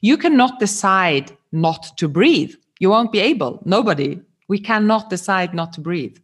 You 0.02 0.18
cannot 0.18 0.60
decide 0.60 1.36
not 1.52 1.98
to 1.98 2.08
breathe. 2.08 2.56
You 2.80 2.90
won't 2.90 3.12
be 3.12 3.20
able. 3.20 3.62
Nobody. 3.66 4.22
We 4.48 4.60
cannot 4.60 5.10
decide 5.10 5.54
not 5.54 5.74
to 5.74 5.82
breathe. 5.82 6.18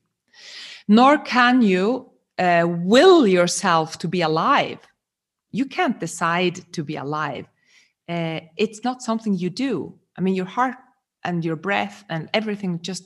Nor 0.87 1.17
can 1.19 1.61
you 1.61 2.09
uh, 2.39 2.65
will 2.67 3.27
yourself 3.27 3.97
to 3.99 4.07
be 4.07 4.21
alive. 4.21 4.79
You 5.51 5.65
can't 5.65 5.99
decide 5.99 6.71
to 6.73 6.83
be 6.83 6.95
alive. 6.95 7.47
Uh, 8.09 8.39
it's 8.55 8.83
not 8.83 9.01
something 9.01 9.33
you 9.33 9.49
do. 9.49 9.96
I 10.17 10.21
mean, 10.21 10.35
your 10.35 10.45
heart 10.45 10.77
and 11.23 11.43
your 11.43 11.55
breath 11.55 12.03
and 12.09 12.29
everything 12.33 12.81
just 12.81 13.03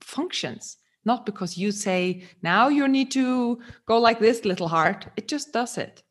functions, 0.00 0.76
not 1.04 1.24
because 1.24 1.56
you 1.56 1.72
say, 1.72 2.24
now 2.42 2.68
you 2.68 2.88
need 2.88 3.10
to 3.12 3.60
go 3.86 3.98
like 3.98 4.18
this, 4.18 4.44
little 4.44 4.68
heart. 4.68 5.06
It 5.16 5.28
just 5.28 5.52
does 5.52 5.78
it. 5.78 6.02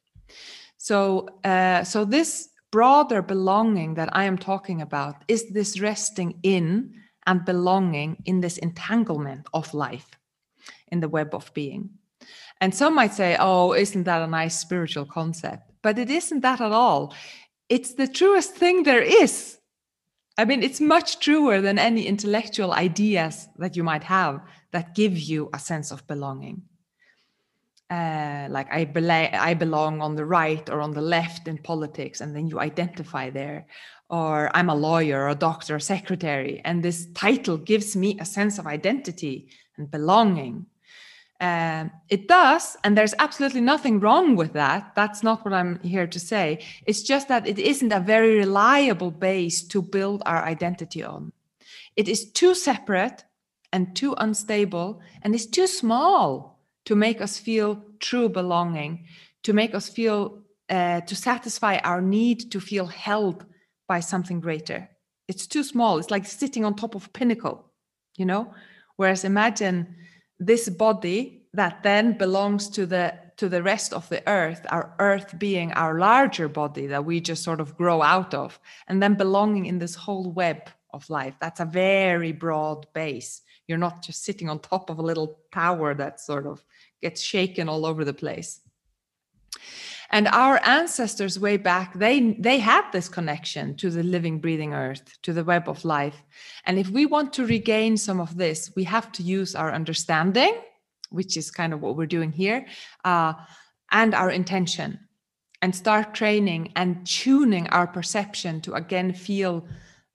So, 0.77 1.27
uh, 1.43 1.84
so 1.84 2.05
this 2.05 2.50
broader 2.72 3.22
belonging 3.22 3.96
that 3.96 4.10
I 4.13 4.24
am 4.24 4.38
talking 4.38 4.81
about 4.81 5.24
is 5.27 5.51
this 5.51 5.79
resting 5.79 6.39
in 6.43 6.93
and 7.27 7.46
belonging 7.46 8.17
in 8.25 8.41
this 8.41 8.58
entanglement 8.58 9.46
of 9.53 9.74
life 9.74 10.10
in 10.88 11.00
the 11.00 11.10
web 11.10 11.36
of 11.36 11.53
being. 11.53 11.89
And 12.60 12.74
some 12.74 12.96
might 12.96 13.13
say, 13.13 13.36
oh, 13.39 13.74
isn't 13.74 14.03
that 14.03 14.22
a 14.22 14.27
nice 14.27 14.60
spiritual 14.60 15.05
concept? 15.05 15.72
But 15.81 16.00
it 16.00 16.10
isn't 16.10 16.41
that 16.41 16.62
at 16.62 16.72
all. 16.72 17.13
It's 17.70 17.93
the 17.93 18.08
truest 18.08 18.55
thing 18.55 18.84
there 18.84 19.01
is 19.01 19.58
I 20.38 20.45
mean, 20.45 20.63
it's 20.63 20.81
much 20.81 21.19
truer 21.19 21.61
than 21.61 21.77
any 21.77 22.07
intellectual 22.07 22.71
ideas 22.73 23.50
that 23.57 23.75
you 23.75 23.83
might 23.83 24.03
have 24.03 24.41
that 24.71 24.95
give 24.95 25.17
you 25.17 25.50
a 25.53 25.59
sense 25.59 25.91
of 25.91 26.07
belonging. 26.07 26.63
Uh, 27.89 28.47
like 28.50 28.71
I, 28.71 28.85
bela- 28.85 29.29
I 29.33 29.53
belong 29.53 30.01
on 30.01 30.15
the 30.15 30.25
right 30.25 30.67
or 30.69 30.79
on 30.79 30.91
the 30.91 31.01
left 31.01 31.47
in 31.50 31.57
politics, 31.57 32.21
and 32.21 32.33
then 32.33 32.47
you 32.47 32.59
identify 32.59 33.29
there. 33.29 33.67
Or 34.09 34.50
I'm 34.55 34.69
a 34.69 34.75
lawyer, 34.75 35.23
or 35.23 35.29
a 35.29 35.35
doctor, 35.35 35.75
a 35.75 35.81
secretary, 35.81 36.61
and 36.63 36.81
this 36.81 37.07
title 37.13 37.57
gives 37.57 37.95
me 37.95 38.17
a 38.19 38.25
sense 38.25 38.57
of 38.57 38.67
identity 38.67 39.50
and 39.77 39.91
belonging. 39.91 40.67
Um, 41.41 41.89
it 42.07 42.27
does, 42.27 42.77
and 42.83 42.95
there's 42.95 43.15
absolutely 43.17 43.62
nothing 43.62 44.00
wrong 44.00 44.36
with 44.36 44.53
that. 44.53 44.93
That's 44.95 45.24
not 45.24 45.43
what 45.43 45.55
I'm 45.55 45.79
here 45.79 46.05
to 46.05 46.19
say. 46.19 46.63
It's 46.86 47.01
just 47.01 47.29
that 47.29 47.48
it 47.48 47.57
isn't 47.57 47.91
a 47.91 48.00
very 48.00 48.38
reliable 48.38 49.10
base 49.10 49.63
to 49.69 49.81
build 49.81 50.21
our 50.27 50.43
identity 50.43 51.03
on. 51.03 51.33
It 51.95 52.07
is 52.07 52.31
too 52.31 52.53
separate 52.53 53.24
and 53.74 53.95
too 53.95 54.13
unstable, 54.19 55.01
and 55.24 55.33
it's 55.33 55.48
too 55.48 55.65
small 55.65 56.60
to 56.86 56.95
make 56.95 57.21
us 57.21 57.39
feel 57.39 57.83
true 58.00 58.29
belonging, 58.29 59.05
to 59.41 59.53
make 59.53 59.74
us 59.74 59.89
feel, 59.89 60.43
uh, 60.69 61.01
to 61.01 61.15
satisfy 61.15 61.77
our 61.77 62.01
need 62.01 62.51
to 62.51 62.60
feel 62.60 62.86
held 62.86 63.45
by 63.88 64.00
something 64.00 64.39
greater. 64.39 64.88
It's 65.27 65.48
too 65.48 65.63
small. 65.63 65.98
It's 65.98 66.12
like 66.12 66.27
sitting 66.27 66.65
on 66.65 66.75
top 66.75 66.93
of 66.93 67.07
a 67.07 67.10
pinnacle, 67.10 67.65
you 68.15 68.25
know? 68.25 68.53
Whereas 68.98 69.24
imagine 69.24 69.95
this 70.41 70.67
body 70.67 71.43
that 71.53 71.83
then 71.83 72.17
belongs 72.17 72.67
to 72.67 72.86
the 72.86 73.13
to 73.38 73.48
the 73.48 73.62
rest 73.63 73.93
of 73.93 74.07
the 74.10 74.21
earth 74.27 74.65
our 74.69 74.93
earth 75.00 75.38
being 75.38 75.71
our 75.74 76.00
larger 76.00 76.48
body 76.48 76.88
that 76.88 77.05
we 77.05 77.21
just 77.21 77.43
sort 77.43 77.62
of 77.62 77.77
grow 77.77 78.01
out 78.01 78.33
of 78.33 78.60
and 78.88 79.01
then 79.01 79.13
belonging 79.13 79.67
in 79.67 79.79
this 79.79 79.95
whole 79.95 80.31
web 80.31 80.69
of 80.93 81.10
life. 81.10 81.36
That's 81.39 81.62
a 81.62 81.65
very 81.65 82.31
broad 82.33 82.86
base. 82.93 83.41
You're 83.67 83.77
not 83.77 84.03
just 84.03 84.24
sitting 84.24 84.50
on 84.50 84.60
top 84.60 84.89
of 84.89 85.00
a 85.00 85.03
little 85.03 85.39
tower 85.53 85.93
that 85.93 86.19
sort 86.19 86.45
of 86.45 86.63
gets 87.01 87.21
shaken 87.21 87.69
all 87.69 87.86
over 87.86 88.03
the 88.03 88.13
place 88.13 88.62
and 90.11 90.27
our 90.27 90.59
ancestors 90.63 91.39
way 91.39 91.57
back 91.57 91.93
they 91.93 92.33
they 92.33 92.59
had 92.59 92.89
this 92.91 93.09
connection 93.09 93.75
to 93.75 93.89
the 93.89 94.03
living 94.03 94.39
breathing 94.39 94.73
earth 94.73 95.17
to 95.23 95.33
the 95.33 95.43
web 95.43 95.67
of 95.67 95.83
life. 95.85 96.23
And 96.65 96.77
if 96.77 96.89
we 96.89 97.05
want 97.05 97.33
to 97.33 97.45
regain 97.45 97.97
some 97.97 98.19
of 98.19 98.37
this 98.37 98.71
we 98.75 98.83
have 98.83 99.11
to 99.13 99.23
use 99.23 99.55
our 99.55 99.71
understanding 99.71 100.53
which 101.09 101.35
is 101.35 101.51
kind 101.51 101.73
of 101.73 101.81
what 101.81 101.97
we're 101.97 102.05
doing 102.05 102.31
here 102.31 102.65
uh, 103.03 103.33
and 103.91 104.13
our 104.13 104.29
intention 104.29 104.99
and 105.61 105.75
start 105.75 106.13
training 106.13 106.71
and 106.75 107.05
tuning 107.05 107.67
our 107.69 107.87
perception 107.87 108.61
to 108.61 108.73
again 108.73 109.13
feel 109.13 109.65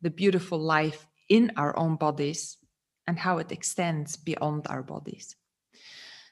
the 0.03 0.11
beautiful 0.11 0.59
life 0.59 1.07
in 1.29 1.53
our 1.57 1.77
own 1.79 1.97
bodies 1.97 2.59
and 3.07 3.19
how 3.19 3.39
it 3.39 3.53
extends 3.53 4.17
beyond 4.17 4.67
our 4.69 4.83
bodies. 4.83 5.37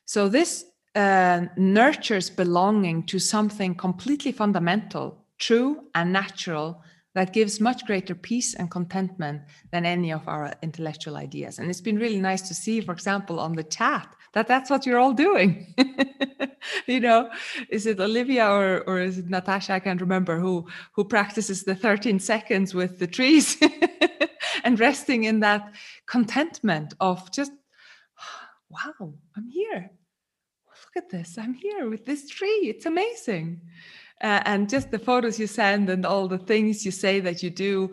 So 0.05 0.29
this 0.29 0.65
uh, 0.95 1.47
nurtures 1.57 2.31
belonging 2.31 3.05
to 3.07 3.19
something 3.19 3.75
completely 3.75 4.33
fundamental, 4.33 5.25
true, 5.39 5.89
and 5.95 6.13
natural 6.13 6.83
that 7.15 7.33
gives 7.33 7.61
much 7.61 7.85
greater 7.87 8.15
peace 8.15 8.55
and 8.55 8.71
contentment 8.71 9.43
than 9.71 9.87
any 9.87 10.13
of 10.13 10.27
our 10.27 10.53
intellectual 10.63 11.17
ideas. 11.17 11.59
And 11.59 11.71
it's 11.71 11.81
been 11.81 11.99
really 11.99 12.21
nice 12.21 12.43
to 12.49 12.55
see, 12.55 12.81
for 12.81 12.93
example, 12.93 13.39
on 13.39 13.55
the 13.55 13.63
chat 13.63 14.09
that 14.33 14.49
that's 14.49 14.69
what 14.69 14.85
you're 14.85 14.99
all 14.99 15.13
doing. 15.13 15.75
you 16.87 16.99
know, 16.99 17.31
is 17.71 17.87
it 17.87 18.01
Olivia 18.01 18.49
or, 18.49 18.83
or 18.87 19.01
is 19.01 19.19
it 19.19 19.31
Natasha? 19.31 19.75
I 19.75 19.79
can't 19.81 20.01
remember 20.01 20.41
who 20.41 20.67
who 20.93 21.05
practices 21.05 21.63
the 21.63 21.77
13 21.77 22.19
seconds 22.19 22.75
with 22.75 22.99
the 22.99 23.07
trees 23.07 23.57
and 24.65 24.81
resting 24.81 25.25
in 25.25 25.41
that 25.41 25.73
contentment 26.07 26.95
of 27.01 27.31
just, 27.31 27.53
wow, 28.69 29.15
I'm 29.37 29.49
here 29.49 29.91
look 30.95 31.05
at 31.05 31.11
this 31.11 31.39
i'm 31.39 31.55
here 31.55 31.89
with 31.89 32.05
this 32.05 32.29
tree 32.29 32.61
it's 32.63 32.87
amazing. 32.87 33.61
Uh, 34.23 34.41
and 34.45 34.71
just 34.71 34.91
the 34.93 34.99
photos 34.99 35.41
you 35.41 35.47
send 35.47 35.91
and 35.91 36.07
all 36.07 36.29
the 36.29 36.39
things 36.39 36.85
you 36.85 36.91
say 36.91 37.19
that 37.19 37.43
you 37.43 37.51
do 37.51 37.93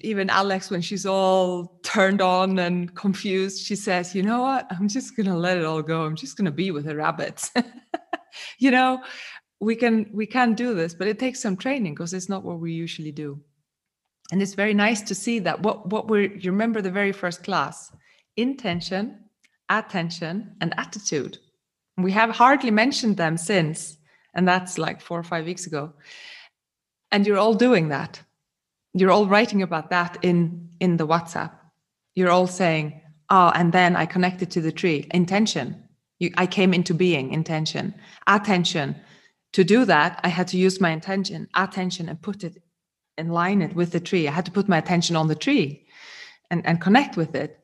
even 0.00 0.30
alex 0.30 0.70
when 0.70 0.80
she's 0.80 1.04
all 1.04 1.78
turned 1.82 2.22
on 2.22 2.58
and 2.58 2.94
confused 2.94 3.64
she 3.64 3.76
says 3.76 4.14
you 4.14 4.22
know 4.22 4.40
what? 4.40 4.66
I'm 4.70 4.88
just 4.88 5.14
going 5.14 5.26
to 5.26 5.36
let 5.36 5.58
it 5.58 5.64
all 5.64 5.82
go. 5.82 6.04
I'm 6.04 6.16
just 6.16 6.36
going 6.36 6.46
to 6.46 6.52
be 6.52 6.70
with 6.70 6.86
the 6.86 6.96
rabbits. 6.96 7.50
You 8.58 8.70
know 8.70 9.02
we 9.60 9.76
can 9.76 10.08
we 10.10 10.24
can 10.24 10.54
do 10.54 10.72
this 10.72 10.94
but 10.94 11.06
it 11.06 11.18
takes 11.18 11.42
some 11.42 11.54
training 11.54 11.92
because 11.92 12.14
it's 12.14 12.30
not 12.30 12.44
what 12.44 12.60
we 12.60 12.72
usually 12.72 13.12
do. 13.12 13.38
And 14.30 14.40
it's 14.40 14.54
very 14.54 14.72
nice 14.72 15.02
to 15.02 15.14
see 15.14 15.38
that 15.40 15.62
what 15.62 15.90
what 15.90 16.08
we 16.08 16.38
you 16.40 16.50
remember 16.50 16.80
the 16.80 16.90
very 16.90 17.12
first 17.12 17.44
class 17.44 17.92
intention 18.36 19.18
attention 19.68 20.56
and 20.62 20.72
attitude 20.78 21.38
we 22.02 22.12
have 22.12 22.30
hardly 22.30 22.70
mentioned 22.70 23.16
them 23.16 23.36
since, 23.36 23.98
and 24.34 24.46
that's 24.46 24.78
like 24.78 25.00
four 25.00 25.18
or 25.18 25.24
five 25.24 25.44
weeks 25.44 25.66
ago. 25.66 25.92
And 27.10 27.26
you're 27.26 27.38
all 27.38 27.54
doing 27.54 27.88
that. 27.88 28.22
You're 28.94 29.10
all 29.10 29.26
writing 29.26 29.62
about 29.62 29.90
that 29.90 30.18
in 30.22 30.68
in 30.80 30.96
the 30.96 31.06
WhatsApp. 31.06 31.52
You're 32.14 32.30
all 32.30 32.46
saying, 32.46 33.00
"Oh, 33.28 33.52
and 33.54 33.72
then 33.72 33.96
I 33.96 34.06
connected 34.06 34.50
to 34.52 34.60
the 34.60 34.72
tree." 34.72 35.06
Intention. 35.12 35.88
You, 36.18 36.30
I 36.36 36.46
came 36.46 36.72
into 36.74 36.94
being. 36.94 37.32
Intention. 37.32 37.94
Attention. 38.26 38.96
To 39.52 39.64
do 39.64 39.84
that, 39.84 40.20
I 40.24 40.28
had 40.28 40.48
to 40.48 40.56
use 40.56 40.80
my 40.80 40.90
intention, 40.90 41.48
attention, 41.54 42.08
and 42.08 42.20
put 42.22 42.42
it 42.44 42.62
and 43.18 43.32
line 43.32 43.60
it 43.60 43.74
with 43.74 43.92
the 43.92 44.00
tree. 44.00 44.26
I 44.28 44.32
had 44.32 44.46
to 44.46 44.50
put 44.50 44.68
my 44.68 44.78
attention 44.78 45.16
on 45.16 45.28
the 45.28 45.34
tree 45.34 45.86
and, 46.50 46.66
and 46.66 46.80
connect 46.80 47.16
with 47.16 47.34
it. 47.34 47.58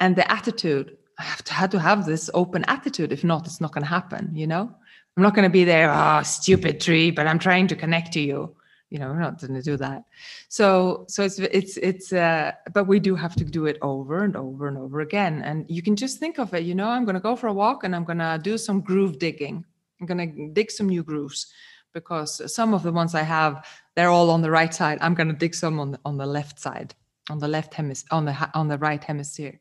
And 0.00 0.16
the 0.16 0.30
attitude, 0.30 0.96
I 1.18 1.22
have 1.22 1.42
to, 1.44 1.52
had 1.52 1.70
to 1.72 1.78
have 1.78 2.06
this 2.06 2.30
open 2.34 2.64
attitude. 2.64 3.12
If 3.12 3.24
not, 3.24 3.46
it's 3.46 3.60
not 3.60 3.72
going 3.72 3.84
to 3.84 3.88
happen. 3.88 4.30
You 4.34 4.46
know, 4.46 4.74
I'm 5.16 5.22
not 5.22 5.34
going 5.34 5.48
to 5.48 5.52
be 5.52 5.64
there, 5.64 5.90
ah, 5.90 6.20
oh, 6.20 6.22
stupid 6.22 6.80
tree, 6.80 7.10
but 7.10 7.26
I'm 7.26 7.38
trying 7.38 7.68
to 7.68 7.76
connect 7.76 8.12
to 8.14 8.20
you. 8.20 8.56
You 8.90 8.98
know, 8.98 9.08
we're 9.08 9.20
not 9.20 9.40
going 9.40 9.54
to 9.54 9.62
do 9.62 9.76
that. 9.78 10.04
So, 10.48 11.04
so 11.08 11.24
it's 11.24 11.38
it's 11.38 11.76
it's. 11.78 12.12
Uh, 12.12 12.52
but 12.72 12.84
we 12.84 13.00
do 13.00 13.16
have 13.16 13.34
to 13.36 13.44
do 13.44 13.66
it 13.66 13.78
over 13.82 14.22
and 14.22 14.36
over 14.36 14.68
and 14.68 14.78
over 14.78 15.00
again. 15.00 15.42
And 15.42 15.64
you 15.68 15.82
can 15.82 15.96
just 15.96 16.18
think 16.18 16.38
of 16.38 16.54
it. 16.54 16.64
You 16.64 16.74
know, 16.74 16.88
I'm 16.88 17.04
going 17.04 17.14
to 17.14 17.20
go 17.20 17.34
for 17.34 17.48
a 17.48 17.52
walk 17.52 17.82
and 17.82 17.94
I'm 17.94 18.04
going 18.04 18.18
to 18.18 18.38
do 18.40 18.56
some 18.56 18.80
groove 18.80 19.18
digging. 19.18 19.64
I'm 20.00 20.06
going 20.06 20.18
to 20.18 20.48
dig 20.52 20.70
some 20.70 20.88
new 20.88 21.02
grooves 21.02 21.52
because 21.92 22.52
some 22.52 22.74
of 22.74 22.82
the 22.82 22.92
ones 22.92 23.14
I 23.14 23.22
have, 23.22 23.66
they're 23.96 24.10
all 24.10 24.30
on 24.30 24.42
the 24.42 24.50
right 24.50 24.74
side. 24.74 24.98
I'm 25.00 25.14
going 25.14 25.28
to 25.28 25.34
dig 25.34 25.54
some 25.54 25.80
on 25.80 25.92
the, 25.92 26.00
on 26.04 26.16
the 26.16 26.26
left 26.26 26.60
side, 26.60 26.94
on 27.30 27.38
the 27.38 27.48
left 27.48 27.74
hemisphere, 27.74 28.08
on 28.12 28.24
the 28.26 28.50
on 28.54 28.68
the 28.68 28.78
right 28.78 29.02
hemisphere 29.02 29.60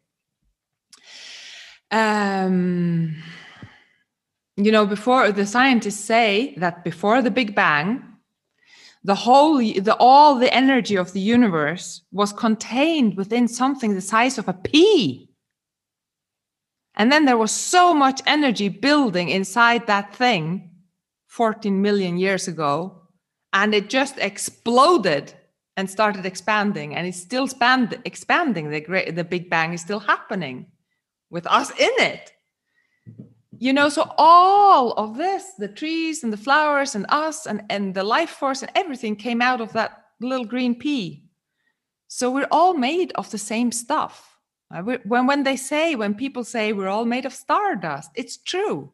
um, 1.94 3.16
you 4.58 4.72
know, 4.72 4.86
before 4.86 5.32
the 5.32 5.46
scientists 5.46 6.04
say 6.04 6.56
that 6.58 6.84
before 6.84 7.22
the 7.22 7.32
Big 7.32 7.54
Bang, 7.54 8.04
the 9.04 9.16
whole, 9.16 9.58
the 9.58 9.96
all 10.00 10.36
the 10.36 10.54
energy 10.54 10.96
of 10.96 11.14
the 11.14 11.20
universe 11.20 12.02
was 12.12 12.34
contained 12.34 13.16
within 13.16 13.48
something 13.48 13.94
the 13.94 14.02
size 14.02 14.38
of 14.38 14.48
a 14.48 14.54
pea. 14.54 15.30
And 16.96 17.12
then 17.12 17.26
there 17.26 17.38
was 17.38 17.52
so 17.52 17.94
much 17.94 18.22
energy 18.26 18.70
building 18.70 19.30
inside 19.30 19.86
that 19.88 20.16
thing 20.16 20.72
14 21.28 21.82
million 21.82 22.18
years 22.18 22.48
ago, 22.48 23.02
and 23.52 23.76
it 23.76 23.90
just 23.90 24.18
exploded 24.18 25.34
and 25.78 25.90
started 25.90 26.26
expanding, 26.26 26.96
and 26.96 27.06
it's 27.06 27.20
still 27.20 27.46
expand, 27.46 28.00
expanding. 28.06 28.70
The 28.72 28.82
great, 28.82 29.16
the 29.16 29.24
Big 29.24 29.50
Bang 29.50 29.74
is 29.74 29.82
still 29.82 30.00
happening 30.00 30.68
with 31.34 31.48
us 31.48 31.72
in 31.72 31.92
it. 31.98 32.32
You 33.58 33.74
know, 33.74 33.90
so 33.90 34.14
all 34.18 34.94
of 34.94 35.18
this, 35.18 35.54
the 35.58 35.68
trees 35.68 36.24
and 36.24 36.32
the 36.32 36.38
flowers 36.38 36.96
and 36.96 37.06
us 37.10 37.46
and, 37.46 37.64
and 37.70 37.94
the 37.94 38.04
life 38.04 38.30
force 38.30 38.62
and 38.62 38.72
everything 38.76 39.16
came 39.16 39.42
out 39.42 39.60
of 39.60 39.74
that 39.74 40.06
little 40.22 40.46
green 40.46 40.76
pea. 40.76 41.24
So 42.08 42.30
we're 42.30 42.48
all 42.52 42.74
made 42.74 43.12
of 43.16 43.32
the 43.32 43.38
same 43.38 43.72
stuff. 43.72 44.38
Uh, 44.74 44.82
when, 44.82 45.28
when 45.28 45.44
they 45.44 45.56
say, 45.56 45.96
when 45.96 46.14
people 46.14 46.44
say 46.44 46.72
we're 46.72 46.88
all 46.88 47.06
made 47.06 47.26
of 47.26 47.34
stardust, 47.34 48.12
it's 48.16 48.38
true. 48.38 48.92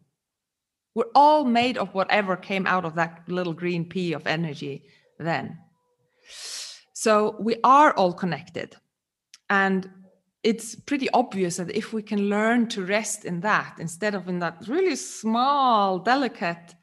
We're 0.95 1.11
all 1.15 1.45
made 1.45 1.77
of 1.77 1.93
whatever 1.93 2.35
came 2.35 2.65
out 2.65 2.85
of 2.85 2.95
that 2.95 3.23
little 3.27 3.53
green 3.53 3.85
pea 3.85 4.13
of 4.13 4.27
energy 4.27 4.83
then. 5.17 5.57
So 6.93 7.35
we 7.39 7.57
are 7.63 7.93
all 7.93 8.13
connected. 8.13 8.75
And 9.49 9.89
it's 10.43 10.75
pretty 10.75 11.09
obvious 11.11 11.57
that 11.57 11.75
if 11.75 11.93
we 11.93 12.01
can 12.01 12.29
learn 12.29 12.67
to 12.69 12.85
rest 12.85 13.25
in 13.25 13.41
that 13.41 13.75
instead 13.79 14.15
of 14.15 14.27
in 14.29 14.39
that 14.39 14.67
really 14.67 14.95
small, 14.95 15.99
delicate 15.99 16.75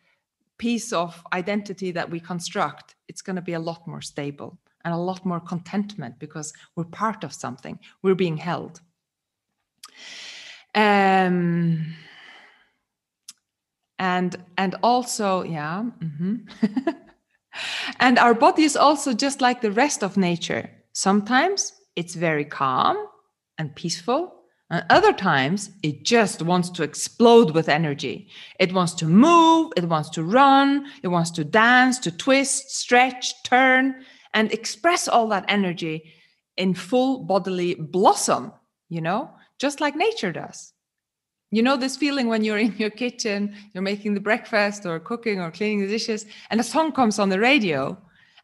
piece 0.58 0.92
of 0.92 1.22
identity 1.32 1.90
that 1.92 2.10
we 2.10 2.20
construct, 2.20 2.94
it's 3.08 3.22
going 3.22 3.36
to 3.36 3.42
be 3.42 3.54
a 3.54 3.60
lot 3.60 3.86
more 3.86 4.02
stable 4.02 4.58
and 4.84 4.92
a 4.94 4.98
lot 4.98 5.24
more 5.24 5.40
contentment 5.40 6.18
because 6.18 6.52
we're 6.74 6.84
part 6.84 7.24
of 7.24 7.32
something, 7.32 7.78
we're 8.02 8.14
being 8.14 8.36
held. 8.36 8.80
Um, 10.74 11.94
and 13.98 14.36
and 14.58 14.74
also, 14.82 15.42
yeah. 15.42 15.84
Mm-hmm. 16.00 16.90
and 18.00 18.18
our 18.18 18.34
body 18.34 18.64
is 18.64 18.76
also 18.76 19.14
just 19.14 19.40
like 19.40 19.62
the 19.62 19.72
rest 19.72 20.02
of 20.02 20.18
nature 20.18 20.70
Sometimes 20.96 21.74
it's 21.94 22.14
very 22.14 22.46
calm 22.46 22.96
and 23.58 23.74
peaceful. 23.74 24.32
And 24.70 24.84
other 24.90 25.12
times 25.12 25.70
it 25.82 26.02
just 26.02 26.42
wants 26.42 26.70
to 26.70 26.82
explode 26.82 27.52
with 27.52 27.68
energy. 27.68 28.28
It 28.58 28.72
wants 28.72 28.94
to 28.94 29.06
move, 29.06 29.72
it 29.76 29.84
wants 29.84 30.10
to 30.10 30.24
run, 30.24 30.86
it 31.02 31.08
wants 31.08 31.30
to 31.32 31.44
dance, 31.44 31.98
to 32.00 32.10
twist, 32.10 32.70
stretch, 32.70 33.42
turn, 33.44 34.04
and 34.34 34.52
express 34.52 35.08
all 35.08 35.28
that 35.28 35.44
energy 35.48 36.12
in 36.56 36.74
full 36.74 37.24
bodily 37.24 37.74
blossom, 37.74 38.52
you 38.88 39.00
know, 39.00 39.30
just 39.58 39.80
like 39.80 39.94
nature 39.94 40.32
does. 40.32 40.72
You 41.52 41.62
know, 41.62 41.76
this 41.76 41.96
feeling 41.96 42.26
when 42.26 42.42
you're 42.42 42.58
in 42.58 42.76
your 42.76 42.90
kitchen, 42.90 43.54
you're 43.72 43.82
making 43.82 44.14
the 44.14 44.20
breakfast 44.20 44.84
or 44.84 44.98
cooking 44.98 45.40
or 45.40 45.52
cleaning 45.52 45.80
the 45.80 45.86
dishes, 45.86 46.26
and 46.50 46.58
a 46.58 46.64
song 46.64 46.92
comes 46.92 47.18
on 47.18 47.28
the 47.28 47.38
radio, 47.38 47.96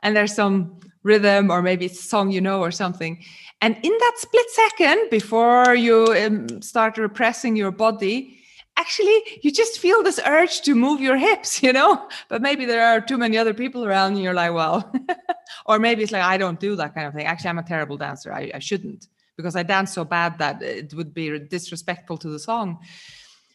and 0.03 0.17
there's 0.17 0.35
some 0.35 0.79
rhythm, 1.03 1.51
or 1.51 1.63
maybe 1.63 1.87
it's 1.87 2.01
a 2.01 2.09
song 2.09 2.31
you 2.31 2.41
know 2.41 2.61
or 2.61 2.71
something. 2.71 3.23
And 3.61 3.77
in 3.83 3.93
that 3.93 4.15
split 4.17 4.51
second 4.51 5.11
before 5.11 5.75
you 5.75 6.07
um, 6.15 6.63
start 6.63 6.99
repressing 6.99 7.55
your 7.57 7.71
body, 7.71 8.43
actually 8.77 9.23
you 9.43 9.53
just 9.53 9.79
feel 9.79 10.03
this 10.03 10.21
urge 10.27 10.63
to 10.63 10.75
move 10.75 11.01
your 11.01 11.17
hips 11.17 11.63
you 11.67 11.73
know? 11.73 12.09
But 12.29 12.43
maybe 12.43 12.65
there 12.65 12.85
are 12.87 13.01
too 13.01 13.19
many 13.19 13.37
other 13.39 13.55
people 13.55 13.85
around 13.85 14.15
and 14.15 14.23
you're 14.23 14.35
like 14.35 14.53
well 14.53 14.93
or 15.67 15.79
maybe 15.79 16.03
it's 16.03 16.13
like 16.13 16.23
i 16.23 16.37
don't 16.37 16.61
do 16.61 16.77
that 16.77 16.95
kind 16.95 17.07
of 17.07 17.15
thing. 17.15 17.27
Actually 17.27 17.51
i'm 17.51 17.59
a 17.59 17.63
terrible 17.63 17.97
dancer. 17.97 18.33
I, 18.33 18.51
I 18.55 18.59
shouldn't 18.59 19.09
because 19.37 19.57
i 19.57 19.63
dance 19.63 19.93
so 19.93 20.05
bad 20.05 20.39
that 20.39 20.63
it 20.63 20.95
would 20.95 21.15
be 21.15 21.39
disrespectful 21.39 22.19
to 22.19 22.29
the 22.29 22.39
song. 22.39 22.79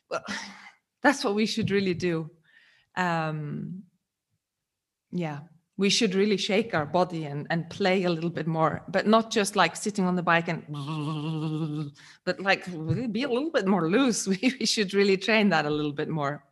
Well 0.10 0.24
that's 1.02 1.24
what 1.24 1.36
we 1.36 1.46
should 1.46 1.72
really 1.72 1.94
do. 1.94 2.30
Um 2.96 3.84
yeah 5.12 5.40
we 5.78 5.90
should 5.90 6.16
really 6.16 6.38
shake 6.38 6.74
our 6.74 6.86
body 6.86 7.26
and, 7.26 7.46
and 7.50 7.70
play 7.70 8.04
a 8.04 8.10
little 8.10 8.30
bit 8.30 8.48
more 8.48 8.82
but 8.90 9.06
not 9.08 9.32
just 9.32 9.56
like 9.56 9.76
sitting 9.76 10.06
on 10.06 10.16
the 10.16 10.24
bike 10.24 10.48
and 10.48 10.64
but 12.26 12.40
like 12.40 12.66
be 13.12 13.24
a 13.24 13.30
little 13.30 13.52
bit 13.52 13.68
more 13.68 13.90
loose. 13.90 14.28
We, 14.42 14.56
we 14.60 14.66
should 14.66 14.94
really 14.94 15.18
train 15.18 15.50
that 15.50 15.66
a 15.66 15.70
little 15.70 15.94
bit 15.94 16.10
more. 16.10 16.44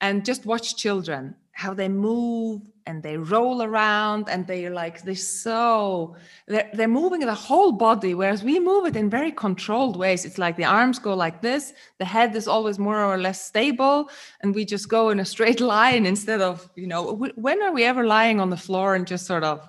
And 0.00 0.24
just 0.24 0.46
watch 0.46 0.76
children 0.76 1.34
how 1.54 1.72
they 1.72 1.88
move 1.88 2.60
and 2.86 3.02
they 3.02 3.16
roll 3.16 3.62
around 3.62 4.28
and 4.28 4.46
they're 4.46 4.74
like 4.74 5.02
they're 5.02 5.14
so 5.14 6.16
they're, 6.48 6.68
they're 6.74 6.88
moving 6.88 7.20
the 7.20 7.32
whole 7.32 7.72
body 7.72 8.12
whereas 8.12 8.42
we 8.42 8.58
move 8.58 8.86
it 8.86 8.96
in 8.96 9.08
very 9.08 9.30
controlled 9.30 9.96
ways. 9.96 10.24
It's 10.24 10.36
like 10.36 10.56
the 10.56 10.64
arms 10.64 10.98
go 10.98 11.14
like 11.14 11.40
this 11.40 11.72
the 11.98 12.04
head 12.04 12.34
is 12.34 12.48
always 12.48 12.78
more 12.78 13.02
or 13.04 13.18
less 13.18 13.42
stable 13.42 14.10
and 14.42 14.54
we 14.54 14.64
just 14.64 14.88
go 14.88 15.10
in 15.10 15.20
a 15.20 15.24
straight 15.24 15.60
line 15.74 16.06
instead 16.06 16.40
of 16.40 16.68
you 16.74 16.88
know 16.88 17.14
when 17.36 17.62
are 17.62 17.72
we 17.72 17.84
ever 17.84 18.04
lying 18.04 18.40
on 18.40 18.50
the 18.50 18.56
floor 18.56 18.96
and 18.96 19.06
just 19.06 19.24
sort 19.24 19.44
of 19.44 19.66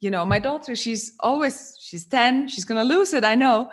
you 0.00 0.10
know 0.10 0.26
my 0.26 0.38
daughter 0.38 0.76
she's 0.76 1.14
always 1.20 1.74
she's 1.80 2.04
10 2.04 2.48
she's 2.48 2.66
to 2.66 2.84
lose 2.84 3.12
it 3.12 3.24
i 3.24 3.34
know. 3.34 3.70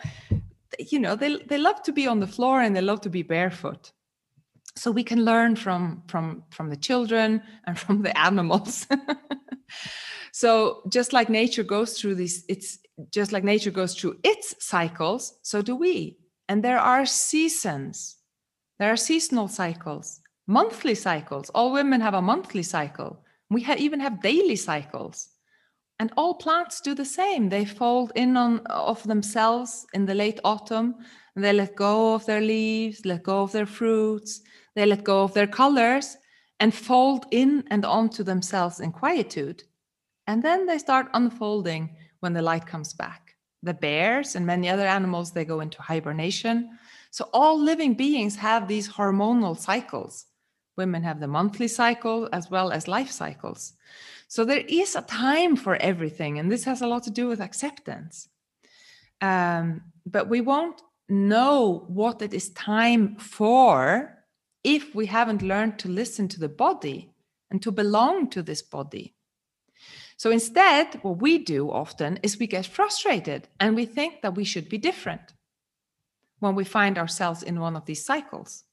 You 0.79 0.99
know 0.99 1.15
they, 1.15 1.35
they 1.35 1.57
love 1.57 1.83
to 1.83 1.91
be 1.91 2.07
on 2.07 2.21
the 2.21 2.27
floor 2.27 2.61
and 2.61 2.73
they 2.73 2.81
love 2.81 3.01
to 3.01 3.09
be 3.09 3.23
barefoot 3.23 3.91
so 4.79 4.91
we 4.91 5.03
can 5.03 5.25
learn 5.25 5.55
from 5.55 6.03
from 6.07 6.43
from 6.49 6.69
the 6.69 6.77
children 6.77 7.41
and 7.65 7.77
from 7.83 8.01
the 8.01 8.17
animals. 8.17 8.87
So 10.31 10.83
just 10.89 11.11
like 11.11 11.29
nature 11.29 11.63
goes 11.63 11.99
through 11.99 12.15
these 12.15 12.45
it's 12.47 12.79
just 13.11 13.31
like 13.31 13.43
nature 13.43 13.71
goes 13.71 13.95
through 13.95 14.19
its 14.23 14.55
cycles 14.63 15.39
so 15.41 15.61
do 15.61 15.75
we. 15.75 16.17
And 16.47 16.63
there 16.63 16.79
are 16.79 17.05
seasons. 17.05 18.17
There 18.79 18.89
are 18.89 18.97
seasonal 18.97 19.47
cycles 19.47 20.21
monthly 20.47 20.95
cycles. 20.95 21.49
All 21.51 21.71
women 21.71 22.01
have 22.01 22.15
a 22.15 22.21
monthly 22.21 22.63
cycle. 22.63 23.23
We 23.51 23.61
ha- 23.61 23.75
even 23.77 23.99
have 23.99 24.21
daily 24.21 24.55
cycles. 24.55 25.29
And 25.99 26.11
all 26.17 26.33
plants 26.33 26.81
do 26.81 26.95
the 26.95 27.05
same. 27.05 27.49
They 27.49 27.65
fold 27.65 28.11
in 28.15 28.35
on 28.35 28.59
of 28.67 29.03
themselves 29.03 29.85
in 29.93 30.05
the 30.05 30.15
late 30.15 30.39
autumn. 30.43 30.95
And 31.35 31.43
they 31.43 31.53
let 31.53 31.75
go 31.75 32.15
of 32.15 32.25
their 32.25 32.41
leaves 32.41 33.05
let 33.05 33.23
go 33.23 33.41
of 33.43 33.51
their 33.51 33.67
fruits 33.67 34.41
they 34.75 34.85
let 34.85 35.03
go 35.03 35.23
of 35.23 35.33
their 35.33 35.47
colors 35.47 36.17
and 36.59 36.73
fold 36.73 37.25
in 37.31 37.63
and 37.69 37.85
onto 37.85 38.23
themselves 38.23 38.79
in 38.79 38.91
quietude. 38.91 39.63
And 40.27 40.43
then 40.43 40.65
they 40.65 40.77
start 40.77 41.09
unfolding 41.13 41.95
when 42.19 42.33
the 42.33 42.41
light 42.41 42.65
comes 42.65 42.93
back. 42.93 43.35
The 43.63 43.73
bears 43.73 44.35
and 44.35 44.45
many 44.45 44.69
other 44.69 44.87
animals, 44.87 45.31
they 45.31 45.45
go 45.45 45.59
into 45.59 45.81
hibernation. 45.81 46.77
So 47.11 47.29
all 47.33 47.59
living 47.59 47.93
beings 47.93 48.35
have 48.35 48.67
these 48.67 48.89
hormonal 48.89 49.57
cycles. 49.57 50.25
Women 50.77 51.03
have 51.03 51.19
the 51.19 51.27
monthly 51.27 51.67
cycle 51.67 52.29
as 52.31 52.49
well 52.49 52.71
as 52.71 52.87
life 52.87 53.11
cycles. 53.11 53.73
So 54.27 54.45
there 54.45 54.63
is 54.67 54.95
a 54.95 55.01
time 55.01 55.55
for 55.55 55.75
everything, 55.77 56.37
and 56.37 56.51
this 56.51 56.63
has 56.65 56.81
a 56.81 56.87
lot 56.87 57.03
to 57.03 57.11
do 57.11 57.27
with 57.27 57.41
acceptance. 57.41 58.29
Um, 59.21 59.81
but 60.05 60.29
we 60.29 60.41
won't 60.41 60.81
know 61.09 61.85
what 61.87 62.21
it 62.21 62.33
is 62.33 62.51
time 62.51 63.15
for 63.17 64.18
if 64.63 64.93
we 64.93 65.05
haven't 65.05 65.41
learned 65.41 65.79
to 65.79 65.89
listen 65.89 66.27
to 66.29 66.39
the 66.39 66.49
body 66.49 67.13
and 67.49 67.61
to 67.61 67.71
belong 67.71 68.29
to 68.29 68.41
this 68.41 68.61
body. 68.61 69.15
So 70.17 70.31
instead, 70.31 70.99
what 71.01 71.21
we 71.21 71.37
do 71.37 71.71
often 71.71 72.19
is 72.23 72.37
we 72.37 72.47
get 72.47 72.65
frustrated 72.65 73.47
and 73.59 73.75
we 73.75 73.85
think 73.85 74.21
that 74.21 74.35
we 74.35 74.43
should 74.43 74.67
be 74.67 74.77
different 74.77 75.33
when 76.39 76.55
we 76.55 76.63
find 76.63 76.97
ourselves 76.97 77.41
in 77.43 77.59
one 77.59 77.75
of 77.75 77.85
these 77.85 78.03
cycles. 78.03 78.65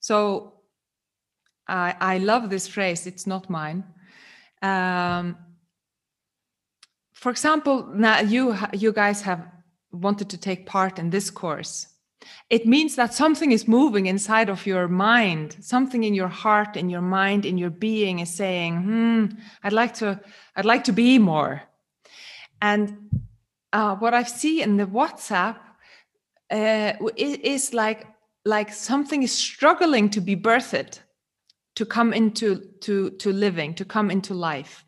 So 0.00 0.60
I, 1.66 1.94
I 2.00 2.18
love 2.18 2.50
this 2.50 2.68
phrase, 2.68 3.06
it's 3.06 3.26
not 3.26 3.48
mine. 3.48 3.84
Um, 4.62 5.36
for 7.12 7.30
example, 7.30 7.86
now 7.94 8.20
you 8.20 8.54
you 8.74 8.92
guys 8.92 9.22
have 9.22 9.46
wanted 9.90 10.28
to 10.30 10.36
take 10.36 10.66
part 10.66 10.98
in 10.98 11.10
this 11.10 11.30
course 11.30 11.86
it 12.48 12.66
means 12.66 12.96
that 12.96 13.14
something 13.14 13.52
is 13.52 13.66
moving 13.66 14.06
inside 14.06 14.48
of 14.48 14.66
your 14.66 14.88
mind. 14.88 15.56
Something 15.60 16.04
in 16.04 16.14
your 16.14 16.28
heart 16.28 16.76
in 16.76 16.88
your 16.90 17.02
mind 17.02 17.44
in 17.44 17.58
your 17.58 17.70
being 17.70 18.20
is 18.20 18.32
saying 18.34 18.82
hmm 18.82 19.26
i'd 19.62 19.72
like 19.72 19.94
to 19.94 20.20
i'd 20.56 20.64
like 20.64 20.84
to 20.84 20.92
be 20.92 21.18
more. 21.18 21.62
And 22.60 23.10
uh, 23.72 23.96
what 23.96 24.14
i 24.14 24.22
see 24.22 24.62
in 24.62 24.76
the 24.76 24.86
whatsapp 24.86 25.56
uh, 26.50 26.92
is 27.16 27.74
like 27.74 28.06
like 28.44 28.72
something 28.72 29.22
is 29.22 29.32
struggling 29.32 30.08
to 30.10 30.20
be 30.20 30.36
birthed 30.36 31.00
to 31.74 31.84
come 31.84 32.12
into 32.12 32.60
to 32.80 33.10
to 33.10 33.32
living 33.32 33.74
to 33.74 33.84
come 33.84 34.10
into 34.10 34.34
life. 34.34 34.84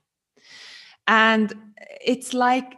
And 1.07 1.53
it's 2.01 2.33
like 2.35 2.74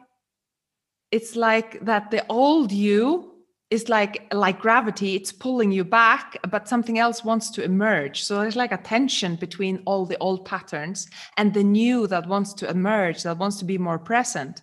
it's 1.11 1.37
like 1.37 1.85
that 1.85 2.11
the 2.11 2.25
old 2.29 2.73
you 2.73 3.30
is 3.70 3.88
like 3.88 4.26
like 4.35 4.59
gravity 4.59 5.14
it's 5.14 5.33
pulling 5.33 5.70
you 5.70 5.85
back 5.85 6.37
but 6.50 6.68
something 6.68 6.98
else 6.98 7.24
wants 7.24 7.50
to 7.50 7.62
emerge. 7.62 8.24
So 8.24 8.40
there's 8.40 8.56
like 8.56 8.72
a 8.72 8.76
tension 8.76 9.37
between 9.37 9.83
all 9.87 10.04
the 10.04 10.18
old 10.18 10.44
patterns 10.44 11.09
and 11.37 11.54
the 11.54 11.64
new 11.64 12.06
that 12.09 12.26
wants 12.26 12.52
to 12.54 12.68
emerge 12.68 13.22
that 13.22 13.38
wants 13.38 13.59
to 13.59 13.64
be 13.64 13.78
more 13.78 13.98
present. 13.98 14.62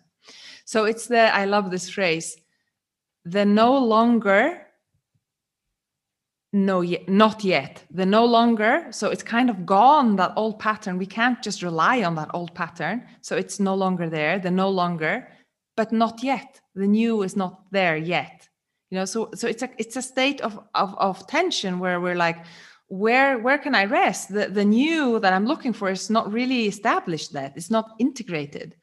So 0.65 0.83
it's 0.83 1.07
the 1.07 1.33
i 1.33 1.45
love 1.45 1.71
this 1.71 1.89
phrase 1.89 2.37
the 3.23 3.45
no 3.45 3.77
longer 3.77 4.61
no 6.53 6.81
yet 6.81 7.07
not 7.07 7.43
yet. 7.43 7.83
The 7.91 8.05
no 8.05 8.25
longer 8.25 8.87
so 8.91 9.09
it's 9.09 9.23
kind 9.23 9.49
of 9.49 9.65
gone 9.65 10.17
that 10.17 10.33
old 10.35 10.59
pattern. 10.59 10.97
We 10.97 11.05
can't 11.05 11.41
just 11.41 11.63
rely 11.63 12.03
on 12.03 12.15
that 12.15 12.31
old 12.33 12.53
pattern. 12.53 13.05
So 13.21 13.37
it's 13.37 13.59
no 13.59 13.75
longer 13.75 14.09
there 14.09 14.37
the 14.39 14.51
no 14.51 14.69
longer 14.69 15.29
but 15.77 15.91
not 15.91 16.23
yet. 16.23 16.59
The 16.75 16.87
new 16.87 17.23
is 17.23 17.35
not 17.37 17.61
there 17.71 17.95
yet 17.95 18.46
you 18.89 18.97
know 18.97 19.05
so 19.05 19.29
so 19.33 19.47
it's 19.47 19.63
a 19.63 19.69
it's 19.77 19.95
a 19.95 20.01
state 20.01 20.41
of 20.41 20.59
of, 20.73 20.95
of 20.97 21.27
tension 21.27 21.79
where 21.79 21.99
we're 21.99 22.15
like 22.15 22.45
where 22.87 23.37
where 23.39 23.57
can 23.57 23.75
i 23.75 23.85
rest? 23.85 24.33
The 24.33 24.47
the 24.47 24.65
new 24.65 25.19
that 25.19 25.33
i'm 25.33 25.45
looking 25.45 25.73
for 25.73 25.89
is 25.89 26.09
not 26.09 26.31
really 26.31 26.67
established 26.67 27.33
that. 27.33 27.53
It's 27.55 27.71
not 27.71 27.95
integrated. 27.99 28.75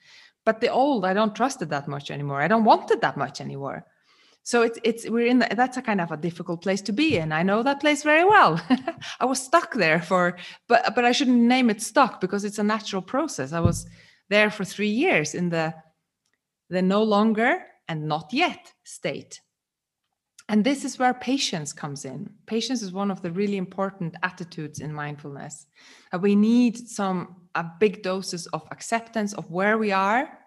But 0.45 0.61
the 0.61 0.69
old 0.69 1.05
i 1.05 1.15
don't 1.15 1.35
trust 1.35 1.63
it 1.63 1.71
that 1.71 1.89
much 1.89 2.11
anymore. 2.11 2.43
I 2.43 2.49
don't 2.49 2.65
want 2.65 2.91
it 2.91 3.01
that 3.01 3.17
much 3.17 3.41
anymore. 3.41 3.87
So 4.43 4.61
it's 4.61 4.79
it's 4.85 5.09
we're 5.09 5.27
in 5.27 5.39
the, 5.39 5.49
that's 5.57 5.79
a 5.79 5.83
kind 5.83 6.03
of 6.03 6.13
a 6.13 6.19
difficult 6.19 6.63
place 6.63 6.83
to 6.83 6.93
be 6.93 7.17
in. 7.17 7.33
I 7.33 7.43
know 7.43 7.63
that 7.63 7.81
place 7.81 8.03
very 8.03 8.27
well. 8.27 8.61
I 9.21 9.25
was 9.25 9.43
stuck 9.43 9.73
there 9.73 10.03
for 10.03 10.37
but 10.69 10.95
but 10.95 11.05
i 11.07 11.13
shouldn't 11.13 11.49
name 11.49 11.71
it 11.71 11.81
stuck 11.81 12.21
because 12.21 12.45
it's 12.45 12.59
a 12.59 12.63
natural 12.63 13.03
process. 13.03 13.53
I 13.55 13.61
was 13.61 13.87
there 14.29 14.51
for 14.51 14.65
3 14.65 14.89
years 14.89 15.35
in 15.35 15.49
the 15.49 15.75
the 16.69 16.83
no 16.83 17.03
longer 17.03 17.63
and 17.89 18.07
not 18.07 18.33
yet 18.33 18.73
state 18.85 19.41
and 20.49 20.63
this 20.63 20.85
is 20.85 20.99
where 20.99 21.15
patience 21.15 21.73
comes 21.73 22.05
in. 22.05 22.29
Patience 22.47 22.83
is 22.83 22.93
one 22.93 23.11
of 23.11 23.23
the 23.23 23.31
really 23.31 23.57
important 23.57 24.15
attitudes 24.23 24.81
in 24.81 24.93
mindfulness. 24.93 25.67
We 26.21 26.37
need 26.37 26.89
some 26.89 27.37
a 27.55 27.65
big 27.81 28.03
doses 28.03 28.47
of 28.49 28.67
acceptance 28.71 29.33
of 29.35 29.51
where 29.51 29.79
we 29.79 29.93
are 29.93 30.39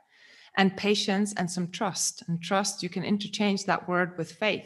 and 0.57 0.75
patience 0.75 1.33
and 1.37 1.49
some 1.49 1.69
trust. 1.69 2.23
And 2.27 2.41
trust, 2.41 2.83
you 2.83 2.89
can 2.89 3.03
interchange 3.03 3.63
that 3.65 3.87
word 3.87 4.17
with 4.17 4.31
faith. 4.33 4.65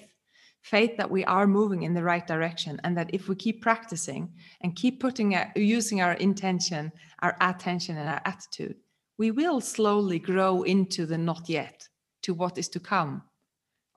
Faith 0.62 0.98
that 0.98 1.10
we 1.10 1.24
are 1.26 1.48
moving 1.48 1.84
in 1.84 1.94
the 1.94 2.04
right 2.04 2.26
direction 2.26 2.80
and 2.84 2.98
that 2.98 3.10
if 3.13 3.28
we 3.28 3.36
keep 3.36 3.62
practicing 3.62 4.32
and 4.62 4.76
keep 4.76 5.00
putting 5.00 5.36
using 5.56 6.02
our 6.02 6.13
intention, 6.13 6.91
our 7.20 7.36
attention 7.41 7.98
and 7.98 8.10
our 8.10 8.22
attitude, 8.26 8.76
we 9.17 9.32
will 9.32 9.62
slowly 9.62 10.20
grow 10.20 10.63
into 10.63 11.06
the 11.06 11.17
not 11.17 11.48
yet, 11.48 11.88
to 12.24 12.34
what 12.34 12.58
is 12.58 12.70
to 12.70 12.80
come, 12.80 13.24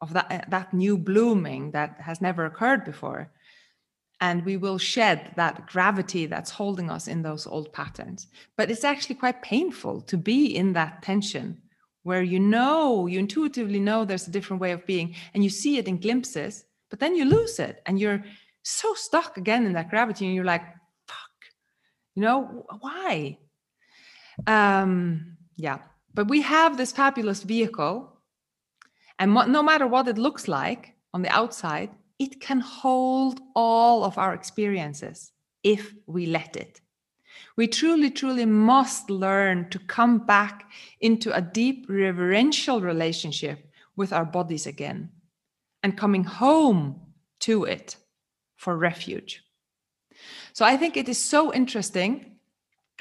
of 0.05 0.13
that, 0.13 0.51
that 0.51 0.75
new 0.75 0.99
blooming 0.99 1.71
that 1.73 1.91
has 2.09 2.21
never 2.21 2.45
occurred 2.45 2.85
before. 2.85 3.31
And 4.21 4.45
we 4.45 4.57
will 4.57 4.79
shed 4.79 5.33
that 5.37 5.67
gravity 5.67 6.27
that's 6.27 6.51
holding 6.51 6.89
us 6.91 7.09
in 7.09 7.23
those 7.23 7.47
old 7.47 7.73
patterns. 7.73 8.29
But 8.57 8.71
it's 8.71 8.85
actually 8.85 9.17
quite 9.17 9.43
painful 9.43 10.03
to 10.03 10.17
be 10.17 10.41
in 10.61 10.75
that 10.75 11.03
tension 11.03 11.47
where 12.03 12.23
you 12.23 12.39
know, 12.39 13.07
you 13.07 13.19
intuitively 13.19 13.81
know 13.81 14.05
there's 14.05 14.29
a 14.29 14.37
different 14.37 14.61
way 14.61 14.73
of 14.73 14.87
being, 14.87 15.15
and 15.33 15.43
you 15.43 15.51
see 15.51 15.79
it 15.79 15.89
in 15.89 15.99
glimpses, 15.99 16.65
but 16.91 17.01
then 17.01 17.17
you 17.17 17.25
lose 17.25 17.59
it 17.59 17.83
and 17.87 17.99
you're 17.99 18.23
so 18.63 18.93
stuck 18.95 19.39
again 19.39 19.65
in 19.67 19.73
that 19.73 19.89
gravity, 19.89 20.27
and 20.27 20.35
you're 20.35 20.53
like, 20.55 20.65
fuck, 21.09 21.37
you 22.15 22.23
know, 22.23 22.67
why? 22.81 23.39
Um, 24.47 25.37
yeah, 25.57 25.79
but 26.13 26.29
we 26.29 26.43
have 26.43 26.77
this 26.77 26.93
fabulous 26.93 27.43
vehicle, 27.43 28.14
and 29.19 29.35
no 29.35 29.63
matter 29.63 29.87
what 29.87 30.09
it 30.09 30.19
looks 30.19 30.49
like 30.49 30.95
on 31.13 31.23
the 31.23 31.31
outside, 31.31 31.91
it 32.19 32.41
can 32.41 32.61
hold 32.61 33.41
all 33.55 34.05
of 34.05 34.19
our 34.19 34.35
experiences 34.35 35.33
if 35.63 35.95
we 36.07 36.27
let 36.27 36.57
it. 36.57 36.81
We 37.57 37.69
truly, 37.69 38.11
truly 38.11 38.47
must 38.47 39.11
learn 39.11 39.71
to 39.71 39.79
come 39.79 40.19
back 40.27 40.71
into 41.01 41.33
a 41.33 41.41
deep 41.41 41.87
reverential 41.89 42.81
relationship 42.81 43.71
with 43.97 44.13
our 44.13 44.25
bodies 44.25 44.67
again 44.67 45.11
and 45.83 45.97
coming 45.97 46.25
home 46.25 47.01
to 47.41 47.65
it 47.65 47.97
for 48.57 48.77
refuge. 48.77 49.43
So 50.53 50.65
I 50.65 50.77
think 50.77 50.97
it 50.97 51.09
is 51.09 51.19
so 51.19 51.53
interesting 51.53 52.37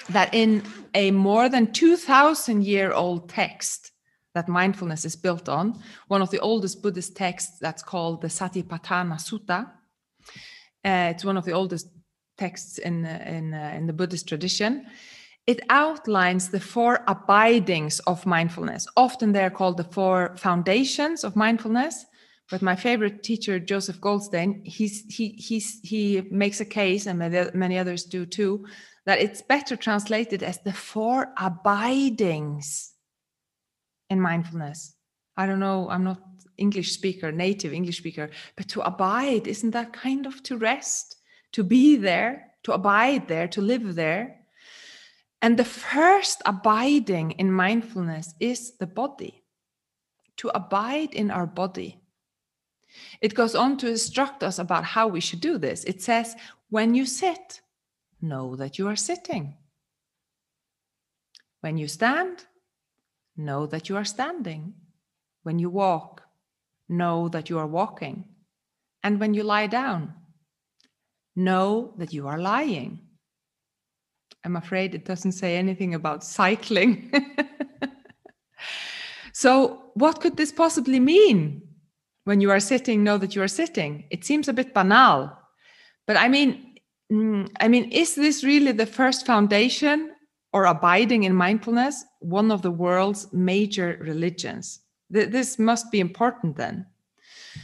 that 0.09 0.33
in 0.33 0.63
a 0.93 1.11
more 1.11 1.49
than 1.49 1.71
2000 1.71 2.63
year 2.63 2.91
old 2.91 3.29
text 3.29 3.92
that 4.33 4.47
mindfulness 4.47 5.05
is 5.05 5.15
built 5.15 5.47
on, 5.47 5.79
one 6.07 6.21
of 6.21 6.31
the 6.31 6.39
oldest 6.39 6.81
Buddhist 6.81 7.15
texts 7.15 7.59
that's 7.59 7.83
called 7.83 8.21
the 8.21 8.27
Satipatthana 8.27 9.17
Sutta. 9.17 9.69
Uh, 10.85 11.11
it's 11.11 11.23
one 11.23 11.37
of 11.37 11.45
the 11.45 11.51
oldest 11.51 11.87
texts 12.37 12.77
in, 12.77 13.05
in, 13.05 13.53
uh, 13.53 13.73
in 13.75 13.87
the 13.87 13.93
Buddhist 13.93 14.27
tradition. 14.27 14.85
It 15.45 15.59
outlines 15.69 16.49
the 16.49 16.59
four 16.59 17.03
abidings 17.07 17.99
of 18.01 18.25
mindfulness. 18.25 18.87
Often 18.95 19.33
they're 19.33 19.49
called 19.49 19.77
the 19.77 19.83
four 19.83 20.35
foundations 20.37 21.23
of 21.23 21.35
mindfulness. 21.35 22.05
But 22.49 22.61
my 22.61 22.75
favorite 22.75 23.23
teacher, 23.23 23.59
Joseph 23.59 23.99
Goldstein, 24.01 24.63
he's, 24.65 25.03
he, 25.09 25.29
he's, 25.29 25.79
he 25.83 26.23
makes 26.29 26.59
a 26.59 26.65
case, 26.65 27.07
and 27.07 27.19
many 27.53 27.77
others 27.77 28.03
do 28.03 28.25
too, 28.25 28.65
that 29.05 29.19
it's 29.19 29.41
better 29.41 29.75
translated 29.75 30.43
as 30.43 30.59
the 30.59 30.73
four 30.73 31.33
abidings 31.37 32.92
in 34.09 34.19
mindfulness. 34.19 34.95
I 35.35 35.45
don't 35.45 35.59
know, 35.59 35.89
I'm 35.89 36.03
not 36.03 36.21
English 36.57 36.91
speaker, 36.91 37.31
native 37.31 37.73
English 37.73 37.97
speaker, 37.97 38.29
but 38.55 38.67
to 38.69 38.81
abide, 38.81 39.47
isn't 39.47 39.71
that 39.71 39.93
kind 39.93 40.25
of 40.25 40.43
to 40.43 40.57
rest? 40.57 41.17
to 41.53 41.63
be 41.63 41.95
there, 41.95 42.51
to 42.63 42.73
abide 42.73 43.27
there, 43.27 43.47
to 43.47 43.61
live 43.61 43.95
there. 43.95 44.41
And 45.41 45.57
the 45.57 45.65
first 45.65 46.41
abiding 46.45 47.31
in 47.31 47.51
mindfulness 47.51 48.33
is 48.39 48.77
the 48.77 48.87
body, 48.87 49.43
to 50.37 50.49
abide 50.49 51.13
in 51.13 51.31
our 51.31 51.45
body. 51.45 52.01
It 53.21 53.35
goes 53.35 53.55
on 53.55 53.77
to 53.77 53.89
instruct 53.89 54.43
us 54.43 54.59
about 54.59 54.83
how 54.83 55.07
we 55.07 55.19
should 55.19 55.41
do 55.41 55.57
this. 55.57 55.83
It 55.83 56.01
says, 56.01 56.35
when 56.69 56.95
you 56.95 57.05
sit, 57.05 57.61
know 58.21 58.55
that 58.55 58.77
you 58.77 58.87
are 58.87 58.95
sitting. 58.95 59.55
When 61.61 61.77
you 61.77 61.87
stand, 61.87 62.45
know 63.35 63.65
that 63.67 63.89
you 63.89 63.97
are 63.97 64.05
standing. 64.05 64.73
When 65.43 65.59
you 65.59 65.69
walk, 65.69 66.21
know 66.87 67.27
that 67.29 67.49
you 67.49 67.59
are 67.59 67.67
walking. 67.67 68.25
And 69.03 69.19
when 69.19 69.33
you 69.33 69.43
lie 69.43 69.67
down, 69.67 70.13
know 71.35 71.93
that 71.97 72.13
you 72.13 72.27
are 72.27 72.39
lying. 72.39 72.99
I'm 74.45 74.55
afraid 74.55 74.93
it 74.93 75.05
doesn't 75.05 75.33
say 75.33 75.57
anything 75.57 75.93
about 75.93 76.23
cycling. 76.23 77.11
so, 79.33 79.91
what 79.93 80.21
could 80.21 80.37
this 80.37 80.51
possibly 80.51 80.99
mean? 80.99 81.61
When 82.25 82.39
you 82.39 82.51
are 82.51 82.59
sitting, 82.59 83.03
know 83.03 83.17
that 83.17 83.35
you 83.35 83.41
are 83.41 83.49
sitting. 83.49 84.05
It 84.09 84.23
seems 84.23 84.47
a 84.47 84.53
bit 84.53 84.73
banal, 84.73 85.37
but 86.07 86.17
I 86.17 86.27
mean, 86.29 86.75
mm, 87.11 87.49
I 87.59 87.67
mean, 87.67 87.91
is 87.91 88.15
this 88.15 88.43
really 88.43 88.71
the 88.71 88.85
first 88.85 89.25
foundation 89.25 90.11
or 90.53 90.65
abiding 90.65 91.23
in 91.23 91.35
mindfulness? 91.35 92.05
One 92.23 92.51
of 92.51 92.61
the 92.61 92.71
world's 92.71 93.31
major 93.31 93.97
religions. 94.01 94.79
This 95.09 95.59
must 95.59 95.91
be 95.91 95.99
important 95.99 96.55
then. 96.55 96.87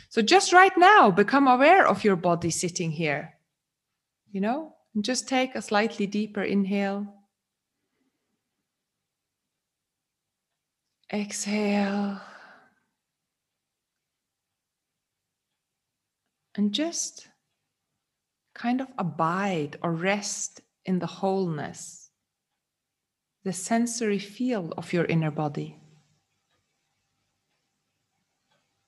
So, 0.10 0.22
just 0.22 0.54
right 0.54 0.78
now, 0.78 1.10
become 1.10 1.48
aware 1.48 1.88
of 1.88 2.04
your 2.04 2.15
body 2.15 2.52
sitting 2.52 2.91
here 2.91 3.39
you 4.32 4.41
know, 4.41 4.76
and 4.93 5.04
just 5.04 5.28
take 5.28 5.56
a 5.56 5.62
slightly 5.62 6.06
deeper 6.06 6.43
inhale. 6.43 7.08
Exhale. 11.12 12.22
And 16.56 16.74
just 16.74 17.28
kind 18.54 18.82
of 18.82 18.88
abide 18.98 19.78
or 19.82 19.93
rest 19.93 20.62
in 20.86 21.00
the 21.00 21.08
wholeness, 21.08 21.98
the 23.49 23.53
sensory 23.53 24.19
field 24.19 24.75
of 24.77 24.93
your 24.93 25.05
inner 25.05 25.31
body. 25.31 25.75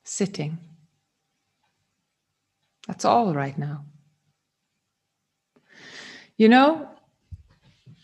Sitting. 0.04 0.60
That's 2.88 3.04
all 3.04 3.34
right 3.34 3.58
now. 3.58 3.86
You 6.38 6.48
know? 6.50 6.88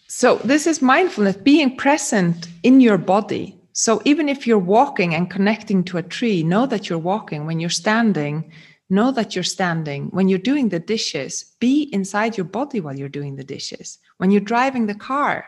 So, 0.07 0.37
this 0.37 0.65
is 0.65 0.81
mindfulness, 0.81 1.35
being 1.35 1.77
present 1.77 2.47
in 2.63 2.81
your 2.81 2.97
body. 2.97 3.55
So, 3.73 4.01
even 4.03 4.27
if 4.27 4.47
you're 4.47 4.71
walking 4.77 5.13
and 5.13 5.29
connecting 5.29 5.83
to 5.83 5.99
a 5.99 6.09
tree, 6.17 6.41
know 6.41 6.65
that 6.65 6.89
you're 6.89 7.07
walking. 7.13 7.45
When 7.45 7.59
you're 7.59 7.81
standing, 7.83 8.51
know 8.89 9.11
that 9.11 9.35
you're 9.35 9.53
standing. 9.57 10.07
When 10.07 10.27
you're 10.27 10.49
doing 10.51 10.69
the 10.69 10.79
dishes, 10.79 11.53
be 11.59 11.83
inside 11.93 12.35
your 12.35 12.49
body 12.59 12.79
while 12.79 12.97
you're 12.97 13.17
doing 13.19 13.35
the 13.35 13.43
dishes. 13.43 13.99
When 14.17 14.31
you're 14.31 14.51
driving 14.53 14.87
the 14.87 14.95
car, 14.95 15.45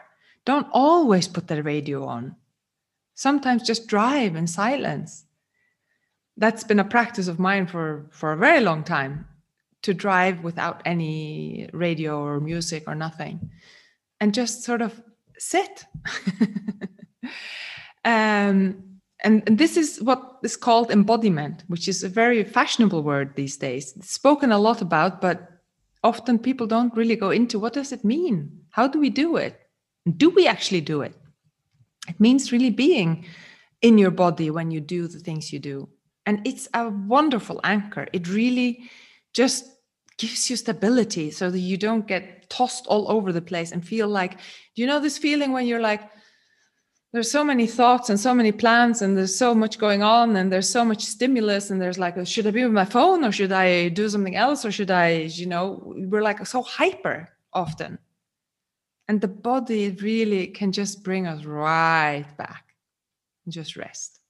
don't 0.50 0.68
always 0.72 1.28
put 1.28 1.48
the 1.48 1.62
radio 1.62 2.08
on. 2.08 2.36
Sometimes 3.14 3.62
just 3.62 3.86
drive 3.86 4.36
in 4.36 4.48
silence. 4.48 5.26
That's 6.38 6.64
been 6.64 6.80
a 6.80 6.94
practice 6.96 7.28
of 7.28 7.38
mine 7.38 7.68
for, 7.68 8.08
for 8.10 8.32
a 8.32 8.38
very 8.38 8.62
long 8.62 8.84
time 8.84 9.28
to 9.84 9.94
drive 9.94 10.44
without 10.44 10.82
any 10.86 11.70
radio 11.72 12.20
or 12.20 12.40
music 12.40 12.86
or 12.88 12.96
nothing 12.96 13.52
and 14.20 14.34
just 14.34 14.64
sort 14.64 14.82
of 14.82 15.00
sit 15.38 15.86
um, 18.04 18.84
and, 19.24 19.44
and, 19.46 19.58
this 19.60 19.78
is 19.78 20.02
what 20.02 20.40
is 20.44 20.58
called 20.58 20.90
embodiment 20.90 21.64
which 21.68 21.88
is 21.88 22.04
a 22.04 22.10
very 22.10 22.44
fashionable 22.44 23.04
word 23.04 23.36
these 23.36 23.56
days 23.56 23.94
it's 23.96 24.12
spoken 24.12 24.52
a 24.52 24.58
lot 24.58 24.82
about 24.82 25.22
but 25.22 25.48
often 26.04 26.40
people 26.40 26.68
don't 26.68 26.98
really 26.98 27.16
go 27.16 27.30
into 27.30 27.60
what 27.60 27.74
does 27.74 27.92
it 27.92 28.04
mean 28.04 28.52
how 28.72 28.86
do 28.88 29.00
we 29.00 29.10
do 29.10 29.38
it 29.38 29.69
do 30.18 30.30
we 30.30 30.48
actually 30.48 30.82
do 30.82 31.02
it? 31.02 31.16
It 32.08 32.20
means 32.20 32.52
really 32.52 32.70
being 32.70 33.26
in 33.82 33.98
your 33.98 34.12
body 34.12 34.50
when 34.50 34.72
you 34.72 34.82
do 34.82 35.08
the 35.08 35.20
things 35.20 35.54
you 35.54 35.60
do. 35.60 35.90
And 36.26 36.46
it's 36.46 36.68
a 36.74 36.90
wonderful 36.90 37.60
anchor. 37.64 38.08
It 38.14 38.28
really 38.28 38.90
just 39.34 39.66
gives 40.18 40.50
you 40.50 40.56
stability 40.56 41.32
so 41.32 41.50
that 41.50 41.60
you 41.60 41.78
don't 41.78 42.06
get 42.06 42.50
tossed 42.50 42.86
all 42.88 43.10
over 43.10 43.32
the 43.32 43.42
place 43.42 43.72
and 43.72 43.88
feel 43.88 44.08
like 44.08 44.38
you 44.76 44.86
know 44.86 45.00
this 45.00 45.18
feeling 45.18 45.54
when 45.54 45.66
you're 45.66 45.80
like 45.80 46.02
there's 47.14 47.32
so 47.32 47.44
many 47.44 47.66
thoughts 47.66 48.10
and 48.10 48.20
so 48.20 48.34
many 48.34 48.52
plans 48.52 49.02
and 49.02 49.18
there's 49.18 49.36
so 49.36 49.56
much 49.56 49.80
going 49.80 50.04
on 50.04 50.36
and 50.36 50.52
there's 50.52 50.70
so 50.70 50.84
much 50.84 51.04
stimulus 51.04 51.70
and 51.70 51.82
there's 51.82 51.98
like 51.98 52.16
should 52.28 52.46
i 52.46 52.52
be 52.52 52.64
with 52.64 52.74
my 52.74 52.86
phone 52.86 53.24
or 53.24 53.32
should 53.32 53.52
i 53.52 53.88
do 53.90 54.10
something 54.10 54.36
else 54.36 54.66
or 54.66 54.72
should 54.72 54.92
i 54.92 55.10
you 55.10 55.46
know 55.46 55.82
we're 55.86 56.22
like 56.22 56.46
so 56.46 56.62
hyper 56.62 57.30
often 57.54 57.98
and 59.10 59.20
the 59.20 59.28
body 59.28 59.90
really 60.02 60.48
can 60.48 60.72
just 60.72 61.04
bring 61.04 61.28
us 61.28 61.44
right 61.44 62.26
back 62.38 62.64
and 63.44 63.54
just 63.54 63.76
rest 63.76 64.22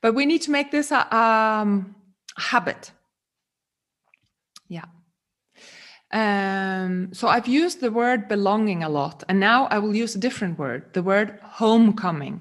but 0.00 0.14
we 0.14 0.26
need 0.26 0.42
to 0.42 0.50
make 0.50 0.72
this 0.72 0.90
a 0.90 1.16
um, 1.16 1.94
habit 2.36 2.90
yeah. 4.68 4.84
Um, 6.12 7.12
so 7.12 7.28
I've 7.28 7.48
used 7.48 7.80
the 7.80 7.90
word 7.90 8.28
belonging 8.28 8.82
a 8.82 8.88
lot, 8.88 9.24
and 9.28 9.40
now 9.40 9.66
I 9.66 9.78
will 9.78 9.94
use 9.94 10.14
a 10.14 10.20
different 10.20 10.58
word, 10.58 10.92
the 10.92 11.02
word 11.02 11.38
homecoming. 11.42 12.40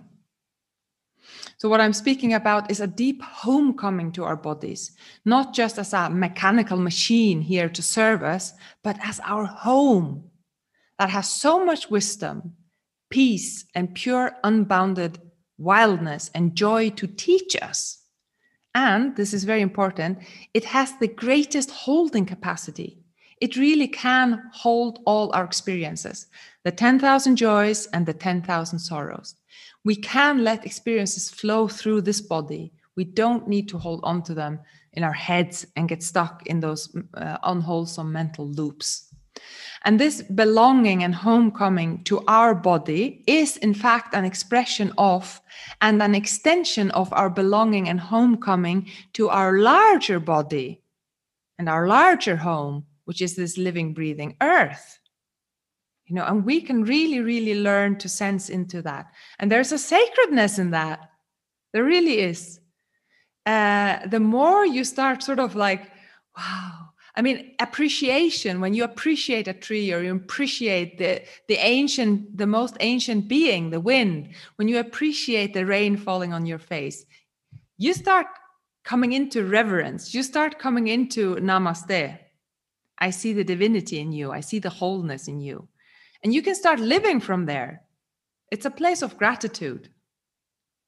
So, 1.57 1.69
what 1.69 1.81
I'm 1.81 1.93
speaking 1.93 2.33
about 2.33 2.69
is 2.69 2.79
a 2.79 2.87
deep 2.87 3.21
homecoming 3.23 4.11
to 4.13 4.23
our 4.23 4.35
bodies, 4.35 4.91
not 5.23 5.53
just 5.53 5.79
as 5.79 5.93
a 5.93 6.09
mechanical 6.09 6.77
machine 6.77 7.41
here 7.41 7.69
to 7.69 7.81
serve 7.81 8.23
us, 8.23 8.53
but 8.83 8.97
as 9.03 9.19
our 9.23 9.45
home 9.45 10.29
that 10.99 11.09
has 11.09 11.29
so 11.29 11.63
much 11.65 11.89
wisdom, 11.89 12.53
peace, 13.09 13.65
and 13.75 13.93
pure, 13.93 14.37
unbounded 14.43 15.19
wildness 15.57 16.29
and 16.33 16.55
joy 16.55 16.89
to 16.91 17.07
teach 17.07 17.55
us. 17.61 18.01
And 18.73 19.15
this 19.15 19.33
is 19.33 19.45
very 19.45 19.61
important, 19.61 20.19
it 20.53 20.65
has 20.65 20.93
the 20.99 21.07
greatest 21.07 21.71
holding 21.71 22.25
capacity. 22.25 22.99
It 23.41 23.57
really 23.57 23.87
can 23.87 24.43
hold 24.53 24.99
all 25.05 25.33
our 25.33 25.43
experiences, 25.43 26.27
the 26.63 26.71
10,000 26.71 27.35
joys 27.35 27.85
and 27.87 28.05
the 28.05 28.13
10,000 28.13 28.79
sorrows. 28.79 29.35
We 29.83 29.95
can 29.95 30.43
let 30.43 30.65
experiences 30.65 31.29
flow 31.29 31.67
through 31.67 32.01
this 32.01 32.21
body. 32.21 32.73
We 32.95 33.03
don't 33.03 33.47
need 33.47 33.69
to 33.69 33.77
hold 33.77 34.01
on 34.03 34.23
to 34.23 34.33
them 34.33 34.59
in 34.93 35.03
our 35.03 35.13
heads 35.13 35.67
and 35.75 35.89
get 35.89 36.01
stuck 36.01 36.47
in 36.47 36.61
those 36.61 36.95
uh, 37.13 37.37
unwholesome 37.43 38.11
mental 38.11 38.47
loops. 38.47 39.13
And 39.85 39.99
this 39.99 40.23
belonging 40.23 41.03
and 41.03 41.13
homecoming 41.13 42.03
to 42.05 42.23
our 42.27 42.55
body 42.55 43.23
is, 43.27 43.55
in 43.57 43.75
fact, 43.75 44.15
an 44.15 44.25
expression 44.25 44.91
of 44.97 45.39
and 45.79 46.01
an 46.01 46.15
extension 46.15 46.89
of 46.91 47.13
our 47.13 47.29
belonging 47.29 47.87
and 47.87 47.99
homecoming 47.99 48.89
to 49.13 49.29
our 49.29 49.59
larger 49.59 50.19
body 50.19 50.81
and 51.59 51.69
our 51.69 51.87
larger 51.87 52.35
home, 52.35 52.85
which 53.05 53.21
is 53.21 53.35
this 53.35 53.59
living, 53.59 53.93
breathing 53.93 54.35
earth. 54.41 54.99
You 56.07 56.15
know, 56.15 56.25
and 56.25 56.43
we 56.43 56.61
can 56.61 56.83
really, 56.83 57.19
really 57.19 57.61
learn 57.61 57.97
to 57.99 58.09
sense 58.09 58.49
into 58.49 58.81
that. 58.81 59.11
And 59.37 59.51
there's 59.51 59.71
a 59.71 59.77
sacredness 59.77 60.57
in 60.57 60.71
that. 60.71 61.11
There 61.73 61.83
really 61.83 62.19
is. 62.19 62.59
Uh, 63.45 64.05
the 64.07 64.19
more 64.19 64.65
you 64.65 64.83
start 64.83 65.21
sort 65.21 65.39
of 65.39 65.55
like, 65.55 65.91
wow, 66.35 66.84
I 67.17 67.21
mean, 67.21 67.55
appreciation, 67.59 68.59
when 68.59 68.73
you 68.73 68.83
appreciate 68.83 69.47
a 69.47 69.53
tree 69.53 69.93
or 69.93 70.01
you 70.01 70.13
appreciate 70.13 70.97
the, 70.97 71.23
the 71.47 71.55
ancient, 71.55 72.37
the 72.37 72.47
most 72.47 72.75
ancient 72.81 73.29
being, 73.29 73.69
the 73.69 73.79
wind, 73.79 74.29
when 74.57 74.67
you 74.67 74.79
appreciate 74.79 75.53
the 75.53 75.65
rain 75.65 75.95
falling 75.95 76.33
on 76.33 76.45
your 76.45 76.59
face, 76.59 77.05
you 77.77 77.93
start 77.93 78.27
coming 78.83 79.13
into 79.13 79.45
reverence. 79.45 80.13
You 80.13 80.23
start 80.23 80.59
coming 80.59 80.87
into 80.87 81.35
namaste. 81.35 82.19
I 82.99 83.09
see 83.09 83.31
the 83.31 83.43
divinity 83.43 83.99
in 83.99 84.11
you. 84.11 84.31
I 84.31 84.41
see 84.41 84.59
the 84.59 84.69
wholeness 84.69 85.27
in 85.27 85.39
you. 85.39 85.69
And 86.21 86.33
you 86.33 86.41
can 86.41 86.55
start 86.55 86.79
living 86.79 87.21
from 87.21 87.45
there. 87.45 87.81
It's 88.51 88.65
a 88.65 88.71
place 88.71 89.01
of 89.01 89.17
gratitude. 89.17 89.89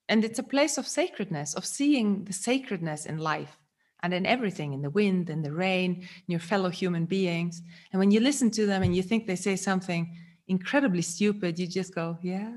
And 0.10 0.26
it's 0.26 0.40
a 0.40 0.44
place 0.44 0.78
of 0.78 0.88
sacredness, 0.88 1.54
of 1.54 1.66
seeing 1.66 2.26
the 2.26 2.34
sacredness 2.34 3.06
in 3.06 3.18
life 3.18 3.58
and 4.04 4.14
in 4.14 4.26
everything 4.26 4.74
in 4.74 4.82
the 4.82 4.90
wind 4.90 5.30
in 5.30 5.42
the 5.42 5.52
rain 5.52 6.02
in 6.02 6.32
your 6.32 6.40
fellow 6.40 6.70
human 6.70 7.06
beings. 7.06 7.62
And 7.92 8.00
when 8.00 8.12
you 8.12 8.20
listen 8.20 8.52
to 8.52 8.66
them 8.66 8.84
and 8.84 8.96
you 8.96 9.04
think 9.04 9.26
they 9.26 9.36
say 9.36 9.56
something 9.56 10.16
incredibly 10.48 11.02
stupid 11.02 11.60
you 11.60 11.68
just 11.68 11.94
go 11.94 12.18
yeah. 12.22 12.52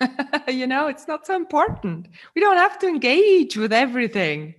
You 0.48 0.66
know 0.66 0.88
it's 0.88 1.08
not 1.08 1.26
so 1.26 1.34
important. 1.36 2.08
We 2.34 2.40
don't 2.40 2.56
have 2.56 2.78
to 2.80 2.88
engage 2.88 3.56
with 3.56 3.72
everything. 3.72 4.54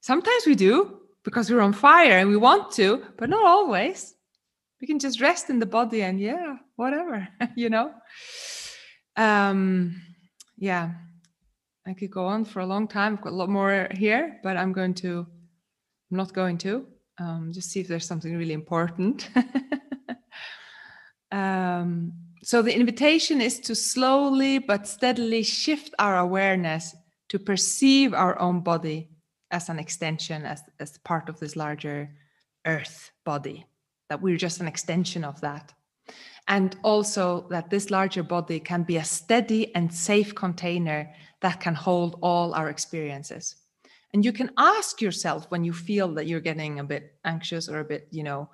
Sometimes 0.00 0.46
we 0.46 0.54
do 0.54 1.00
because 1.24 1.50
we're 1.50 1.62
on 1.62 1.72
fire 1.72 2.18
and 2.18 2.28
we 2.28 2.36
want 2.36 2.70
to 2.72 3.04
but 3.16 3.30
not 3.30 3.44
always. 3.44 4.14
We 4.80 4.86
can 4.86 4.98
just 4.98 5.20
rest 5.20 5.48
in 5.48 5.58
the 5.58 5.66
body 5.66 6.02
and 6.02 6.20
yeah 6.20 6.56
whatever 6.76 7.26
you 7.56 7.70
know? 7.70 7.92
Um 9.16 10.02
yeah 10.58 10.90
I 11.86 11.92
could 11.92 12.10
go 12.10 12.26
on 12.26 12.44
for 12.44 12.60
a 12.60 12.66
long 12.66 12.88
time. 12.88 13.14
I've 13.14 13.20
got 13.20 13.32
a 13.32 13.36
lot 13.36 13.50
more 13.50 13.88
here, 13.92 14.40
but 14.42 14.56
I'm 14.56 14.72
going 14.72 14.94
to, 14.94 15.26
I'm 16.10 16.16
not 16.16 16.32
going 16.32 16.58
to. 16.58 16.86
Um, 17.18 17.50
just 17.52 17.70
see 17.70 17.80
if 17.80 17.88
there's 17.88 18.06
something 18.06 18.36
really 18.36 18.54
important. 18.54 19.28
um, 21.32 22.12
so 22.42 22.62
the 22.62 22.74
invitation 22.74 23.40
is 23.40 23.60
to 23.60 23.74
slowly 23.74 24.58
but 24.58 24.88
steadily 24.88 25.42
shift 25.42 25.94
our 25.98 26.18
awareness 26.18 26.94
to 27.28 27.38
perceive 27.38 28.14
our 28.14 28.38
own 28.40 28.60
body 28.60 29.10
as 29.50 29.68
an 29.68 29.78
extension, 29.78 30.44
as, 30.44 30.62
as 30.80 30.98
part 30.98 31.28
of 31.28 31.38
this 31.38 31.54
larger 31.54 32.10
earth 32.66 33.10
body, 33.24 33.66
that 34.08 34.20
we're 34.20 34.36
just 34.36 34.60
an 34.60 34.66
extension 34.66 35.22
of 35.22 35.40
that. 35.42 35.72
And 36.48 36.76
also 36.82 37.46
that 37.50 37.70
this 37.70 37.90
larger 37.90 38.22
body 38.22 38.60
can 38.60 38.82
be 38.82 38.96
a 38.96 39.04
steady 39.04 39.74
and 39.74 39.92
safe 39.92 40.34
container 40.34 41.14
that 41.44 41.60
can 41.60 41.74
hold 41.74 42.18
all 42.22 42.54
our 42.54 42.70
experiences. 42.70 43.56
And 44.14 44.24
you 44.24 44.32
can 44.32 44.50
ask 44.56 45.02
yourself 45.02 45.44
when 45.50 45.62
you 45.62 45.74
feel 45.74 46.08
that 46.14 46.26
you're 46.26 46.40
getting 46.40 46.78
a 46.78 46.84
bit 46.84 47.18
anxious 47.26 47.68
or 47.68 47.80
a 47.80 47.84
bit, 47.84 48.08
you 48.10 48.22
know, 48.22 48.48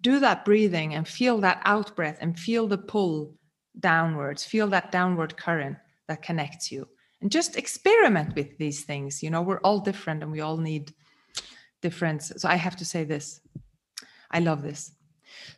do 0.00 0.18
that 0.18 0.44
breathing 0.44 0.94
and 0.94 1.06
feel 1.06 1.38
that 1.38 1.62
out 1.64 1.94
breath 1.94 2.18
and 2.20 2.36
feel 2.36 2.66
the 2.66 2.76
pull 2.78 3.34
downwards, 3.78 4.44
feel 4.44 4.66
that 4.68 4.90
downward 4.90 5.36
current 5.36 5.76
that 6.08 6.22
connects 6.22 6.72
you. 6.72 6.88
And 7.20 7.30
just 7.30 7.56
experiment 7.56 8.34
with 8.34 8.58
these 8.58 8.82
things. 8.82 9.22
You 9.22 9.30
know, 9.30 9.42
we're 9.42 9.60
all 9.60 9.78
different 9.78 10.24
and 10.24 10.32
we 10.32 10.40
all 10.40 10.56
need 10.56 10.92
difference. 11.82 12.32
So 12.36 12.48
I 12.48 12.56
have 12.56 12.76
to 12.76 12.84
say 12.84 13.04
this. 13.04 13.40
I 14.32 14.40
love 14.40 14.62
this. 14.62 14.92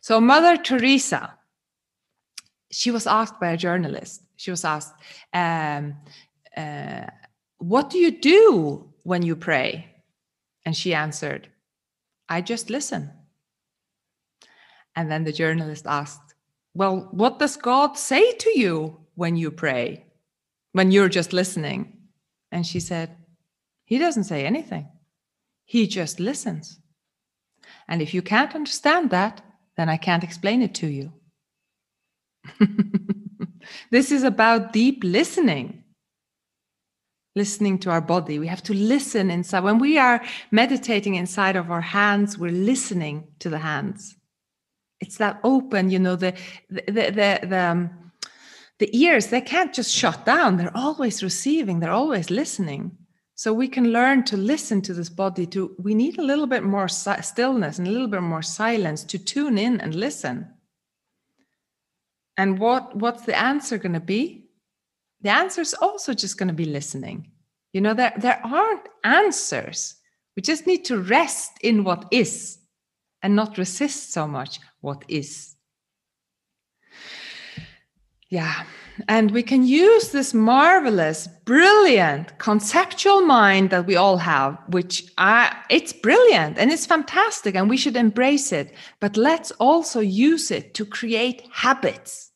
So 0.01 0.21
Mother 0.21 0.57
Teresa, 0.57 1.33
she 2.69 2.91
was 2.91 3.07
asked 3.07 3.39
by 3.39 3.49
a 3.49 3.57
journalist, 3.57 4.21
she 4.43 4.51
was 4.51 4.65
asked, 4.65 4.93
um, 5.31 5.95
uh, 6.57 7.05
What 7.59 7.89
do 7.89 7.97
you 7.97 8.11
do 8.11 8.89
when 9.03 9.21
you 9.21 9.37
pray? 9.37 9.87
And 10.65 10.75
she 10.75 10.93
answered, 10.93 11.47
I 12.27 12.41
just 12.41 12.69
listen. 12.69 13.09
And 14.97 15.09
then 15.09 15.23
the 15.23 15.31
journalist 15.31 15.85
asked, 15.87 16.35
Well, 16.73 17.07
what 17.11 17.39
does 17.39 17.55
God 17.55 17.97
say 17.97 18.33
to 18.33 18.59
you 18.59 18.97
when 19.15 19.37
you 19.37 19.49
pray, 19.49 20.07
when 20.73 20.91
you're 20.91 21.07
just 21.07 21.31
listening? 21.31 21.99
And 22.51 22.67
she 22.67 22.81
said, 22.81 23.15
He 23.85 23.97
doesn't 23.97 24.25
say 24.25 24.45
anything, 24.45 24.89
He 25.63 25.87
just 25.87 26.19
listens. 26.19 26.81
And 27.87 28.01
if 28.01 28.13
you 28.13 28.21
can't 28.21 28.55
understand 28.55 29.09
that, 29.11 29.41
then 29.77 29.87
I 29.87 29.95
can't 29.95 30.23
explain 30.23 30.61
it 30.61 30.75
to 30.75 30.87
you. 30.87 31.13
this 33.91 34.11
is 34.11 34.23
about 34.23 34.73
deep 34.73 35.03
listening. 35.03 35.83
Listening 37.35 37.79
to 37.79 37.89
our 37.89 38.01
body. 38.01 38.37
We 38.37 38.47
have 38.47 38.61
to 38.63 38.73
listen 38.73 39.31
inside. 39.31 39.63
When 39.63 39.79
we 39.79 39.97
are 39.97 40.21
meditating 40.51 41.15
inside 41.15 41.55
of 41.55 41.71
our 41.71 41.81
hands, 41.81 42.37
we're 42.37 42.51
listening 42.51 43.27
to 43.39 43.49
the 43.49 43.57
hands. 43.57 44.15
It's 44.99 45.17
that 45.17 45.39
open, 45.43 45.89
you 45.89 45.99
know, 45.99 46.15
the 46.15 46.33
the 46.69 46.83
the, 46.85 47.39
the, 47.47 47.59
um, 47.59 47.89
the 48.79 48.95
ears, 48.97 49.27
they 49.27 49.41
can't 49.41 49.73
just 49.73 49.91
shut 49.91 50.25
down. 50.25 50.57
They're 50.57 50.77
always 50.77 51.23
receiving, 51.23 51.79
they're 51.79 51.91
always 51.91 52.29
listening. 52.29 52.97
So 53.35 53.51
we 53.51 53.67
can 53.67 53.91
learn 53.91 54.23
to 54.25 54.37
listen 54.37 54.81
to 54.83 54.93
this 54.93 55.09
body. 55.09 55.47
To 55.47 55.75
we 55.79 55.95
need 55.95 56.19
a 56.19 56.23
little 56.23 56.47
bit 56.47 56.63
more 56.63 56.87
si- 56.87 57.21
stillness 57.21 57.79
and 57.79 57.87
a 57.87 57.91
little 57.91 58.07
bit 58.07 58.21
more 58.21 58.43
silence 58.43 59.03
to 59.05 59.17
tune 59.17 59.57
in 59.57 59.81
and 59.81 59.95
listen. 59.95 60.52
And 62.37 62.59
what 62.59 62.95
what's 62.95 63.25
the 63.25 63.37
answer 63.37 63.77
going 63.77 63.93
to 63.93 63.99
be? 63.99 64.45
The 65.21 65.29
answer 65.29 65.61
is 65.61 65.73
also 65.73 66.13
just 66.13 66.37
going 66.37 66.49
to 66.49 66.53
be 66.53 66.65
listening. 66.65 67.31
You 67.71 67.81
know, 67.81 67.93
there, 67.93 68.13
there 68.17 68.39
aren't 68.43 68.87
answers. 69.03 69.95
We 70.35 70.41
just 70.41 70.67
need 70.67 70.85
to 70.85 71.01
rest 71.01 71.51
in 71.61 71.83
what 71.83 72.05
is 72.11 72.59
and 73.21 73.35
not 73.35 73.57
resist 73.57 74.11
so 74.11 74.27
much 74.27 74.59
what 74.81 75.03
is. 75.07 75.52
Yeah. 78.33 78.63
And 79.07 79.29
we 79.29 79.43
can 79.43 79.63
use 79.63 80.09
this 80.09 80.33
marvelous, 80.33 81.27
brilliant 81.45 82.35
conceptual 82.39 83.21
mind 83.21 83.69
that 83.69 83.85
we 83.85 83.95
all 83.95 84.17
have, 84.17 84.57
which 84.69 85.05
I, 85.19 85.55
it's 85.69 85.93
brilliant 85.93 86.57
and 86.57 86.71
it's 86.71 86.87
fantastic 86.87 87.53
and 87.53 87.69
we 87.69 87.77
should 87.77 87.95
embrace 87.95 88.51
it. 88.51 88.73
But 88.99 89.17
let's 89.17 89.51
also 89.59 89.99
use 89.99 90.49
it 90.49 90.73
to 90.73 90.83
create 90.83 91.43
habits, 91.51 92.31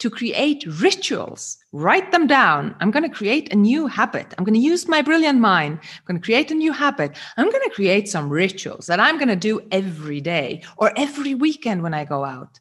to 0.00 0.10
create 0.10 0.66
rituals. 0.66 1.56
Write 1.72 2.12
them 2.12 2.26
down. 2.26 2.76
I'm 2.80 2.90
going 2.90 3.08
to 3.08 3.16
create 3.16 3.50
a 3.50 3.56
new 3.56 3.86
habit. 3.86 4.34
I'm 4.36 4.44
going 4.44 4.60
to 4.60 4.68
use 4.72 4.86
my 4.88 5.00
brilliant 5.00 5.40
mind. 5.40 5.78
I'm 5.82 6.04
going 6.06 6.20
to 6.20 6.24
create 6.24 6.50
a 6.50 6.54
new 6.54 6.72
habit. 6.72 7.16
I'm 7.38 7.50
going 7.50 7.64
to 7.66 7.74
create 7.74 8.10
some 8.10 8.28
rituals 8.28 8.88
that 8.88 9.00
I'm 9.00 9.16
going 9.16 9.28
to 9.28 9.36
do 9.36 9.62
every 9.70 10.20
day 10.20 10.64
or 10.76 10.92
every 10.98 11.34
weekend 11.34 11.82
when 11.82 11.94
I 11.94 12.04
go 12.04 12.26
out. 12.26 12.60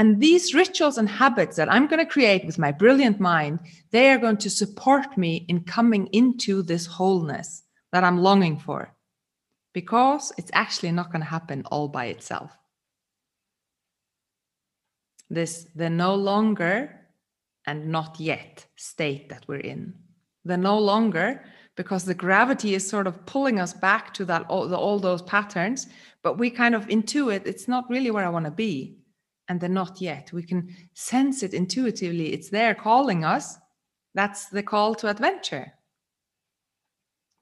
And 0.00 0.18
these 0.18 0.54
rituals 0.54 0.96
and 0.96 1.10
habits 1.10 1.56
that 1.56 1.70
I'm 1.70 1.86
going 1.86 1.98
to 1.98 2.10
create 2.10 2.46
with 2.46 2.58
my 2.58 2.72
brilliant 2.72 3.20
mind, 3.20 3.60
they 3.90 4.08
are 4.08 4.16
going 4.16 4.38
to 4.38 4.48
support 4.48 5.18
me 5.18 5.44
in 5.46 5.64
coming 5.64 6.06
into 6.12 6.62
this 6.62 6.86
wholeness 6.86 7.64
that 7.92 8.02
I'm 8.02 8.16
longing 8.16 8.58
for. 8.58 8.94
Because 9.74 10.32
it's 10.38 10.50
actually 10.54 10.92
not 10.92 11.12
going 11.12 11.20
to 11.20 11.26
happen 11.26 11.66
all 11.66 11.86
by 11.88 12.06
itself. 12.06 12.50
This, 15.28 15.66
the 15.76 15.90
no 15.90 16.14
longer 16.14 16.98
and 17.66 17.88
not 17.88 18.18
yet 18.18 18.64
state 18.76 19.28
that 19.28 19.44
we're 19.46 19.60
in. 19.60 19.92
The 20.46 20.56
no 20.56 20.78
longer, 20.78 21.44
because 21.76 22.06
the 22.06 22.14
gravity 22.14 22.74
is 22.74 22.88
sort 22.88 23.06
of 23.06 23.26
pulling 23.26 23.60
us 23.60 23.74
back 23.74 24.14
to 24.14 24.24
that 24.24 24.46
all, 24.48 24.66
the, 24.66 24.78
all 24.78 24.98
those 24.98 25.20
patterns, 25.20 25.88
but 26.22 26.38
we 26.38 26.48
kind 26.48 26.74
of 26.74 26.86
intuit 26.86 27.44
it's 27.44 27.68
not 27.68 27.90
really 27.90 28.10
where 28.10 28.24
I 28.24 28.30
want 28.30 28.46
to 28.46 28.50
be 28.50 28.96
and 29.50 29.60
the 29.60 29.68
not 29.68 30.00
yet. 30.00 30.32
We 30.32 30.44
can 30.44 30.76
sense 30.94 31.42
it 31.42 31.52
intuitively. 31.52 32.32
It's 32.32 32.50
there 32.50 32.72
calling 32.72 33.24
us. 33.24 33.58
That's 34.14 34.46
the 34.46 34.62
call 34.62 34.94
to 34.94 35.08
adventure. 35.08 35.72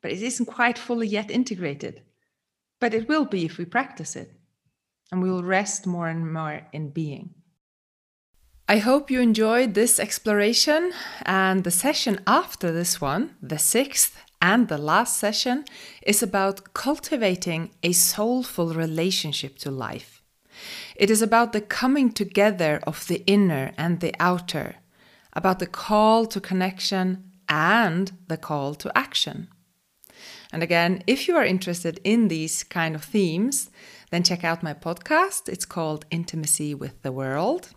But 0.01 0.13
it 0.13 0.23
isn't 0.23 0.47
quite 0.47 0.79
fully 0.79 1.07
yet 1.07 1.31
integrated. 1.31 2.03
But 2.81 2.95
it 2.95 3.09
will 3.09 3.27
be 3.27 3.45
if 3.45 3.59
we 3.59 3.67
practice 3.67 4.17
it. 4.17 4.33
And 5.13 5.23
we 5.23 5.31
will 5.31 5.43
rest 5.43 5.87
more 5.87 6.09
and 6.09 6.33
more 6.33 6.63
in 6.73 6.89
being. 6.89 7.35
I 8.67 8.79
hope 8.79 9.11
you 9.11 9.21
enjoyed 9.21 9.75
this 9.75 10.01
exploration 10.01 10.93
and 11.27 11.63
the 11.63 11.71
session 11.71 12.21
after 12.27 12.73
this 12.73 13.03
one, 13.03 13.35
the 13.43 13.59
sixth 13.59 14.17
and 14.41 14.69
the 14.69 14.79
last 14.79 15.19
session, 15.19 15.67
is 16.07 16.23
about 16.23 16.73
cultivating 16.73 17.71
a 17.83 17.93
soulful 17.93 18.73
relationship 18.73 19.59
to 19.59 19.71
life. 19.71 20.18
It 20.97 21.11
is 21.11 21.23
about 21.23 21.53
the 21.53 21.61
coming 21.61 22.13
together 22.13 22.81
of 22.87 23.07
the 23.07 23.23
inner 23.27 23.73
and 23.77 24.01
the 24.01 24.15
outer, 24.19 24.77
about 25.33 25.59
the 25.59 25.67
call 25.67 26.27
to 26.27 26.41
connection 26.41 27.31
and 27.49 28.13
the 28.29 28.37
call 28.37 28.75
to 28.75 28.97
action. 28.97 29.49
And 30.53 30.63
again, 30.63 31.03
if 31.07 31.29
you 31.29 31.37
are 31.37 31.45
interested 31.45 32.01
in 32.05 32.29
these 32.29 32.65
kind 32.65 32.95
of 32.95 33.05
themes, 33.05 33.71
then 34.11 34.23
check 34.23 34.45
out 34.45 34.63
my 34.63 34.75
podcast. 34.75 35.49
It's 35.49 35.67
called 35.67 36.07
Intimacy 36.11 36.75
with 36.75 37.03
the 37.03 37.13
World. 37.13 37.71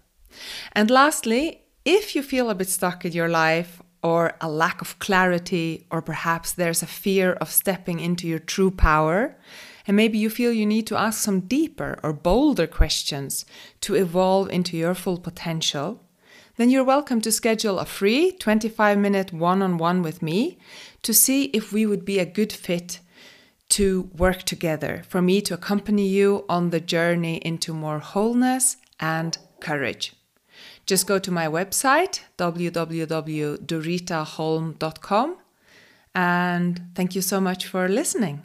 And 0.72 0.90
lastly, 0.90 1.64
if 1.84 2.16
you 2.16 2.24
feel 2.24 2.50
a 2.50 2.56
bit 2.56 2.70
stuck 2.70 3.04
in 3.06 3.12
your 3.12 3.30
life 3.30 3.82
or 4.04 4.34
a 4.42 4.50
lack 4.50 4.82
of 4.82 4.98
clarity, 5.00 5.86
or 5.92 6.02
perhaps 6.02 6.54
there's 6.54 6.82
a 6.82 6.88
fear 6.88 7.34
of 7.34 7.52
stepping 7.52 8.00
into 8.00 8.28
your 8.28 8.40
true 8.40 8.72
power, 8.72 9.38
and 9.88 9.98
maybe 9.98 10.18
you 10.18 10.30
feel 10.30 10.52
you 10.52 10.66
need 10.66 10.88
to 10.88 10.98
ask 10.98 11.22
some 11.22 11.42
deeper 11.42 12.00
or 12.04 12.14
bolder 12.14 12.68
questions 12.68 13.46
to 13.82 13.96
evolve 13.96 14.50
into 14.50 14.78
your 14.78 14.94
full 14.94 15.18
potential, 15.18 16.02
then 16.58 16.70
you're 16.70 16.84
welcome 16.84 17.22
to 17.22 17.32
schedule 17.32 17.80
a 17.80 17.86
free 17.86 18.32
25 18.32 18.98
minute 18.98 19.34
one 19.34 19.62
on 19.62 19.78
one 19.78 20.02
with 20.02 20.22
me 20.22 20.58
to 21.02 21.14
see 21.14 21.46
if 21.46 21.72
we 21.74 21.86
would 21.86 22.04
be 22.06 22.20
a 22.20 22.26
good 22.26 22.52
fit 22.52 23.00
to 23.70 24.10
work 24.18 24.44
together, 24.44 25.04
for 25.08 25.22
me 25.22 25.40
to 25.42 25.54
accompany 25.54 26.06
you 26.08 26.44
on 26.50 26.72
the 26.72 26.82
journey 26.82 27.38
into 27.38 27.74
more 27.74 28.00
wholeness 28.00 28.76
and 29.00 29.38
courage. 29.62 30.14
Just 30.86 31.08
go 31.08 31.18
to 31.20 31.32
my 31.32 31.48
website, 31.48 32.20
www.duritaholm.com, 32.38 35.38
and 36.14 36.82
thank 36.96 37.16
you 37.16 37.22
so 37.22 37.40
much 37.40 37.66
for 37.66 37.88
listening. 37.88 38.44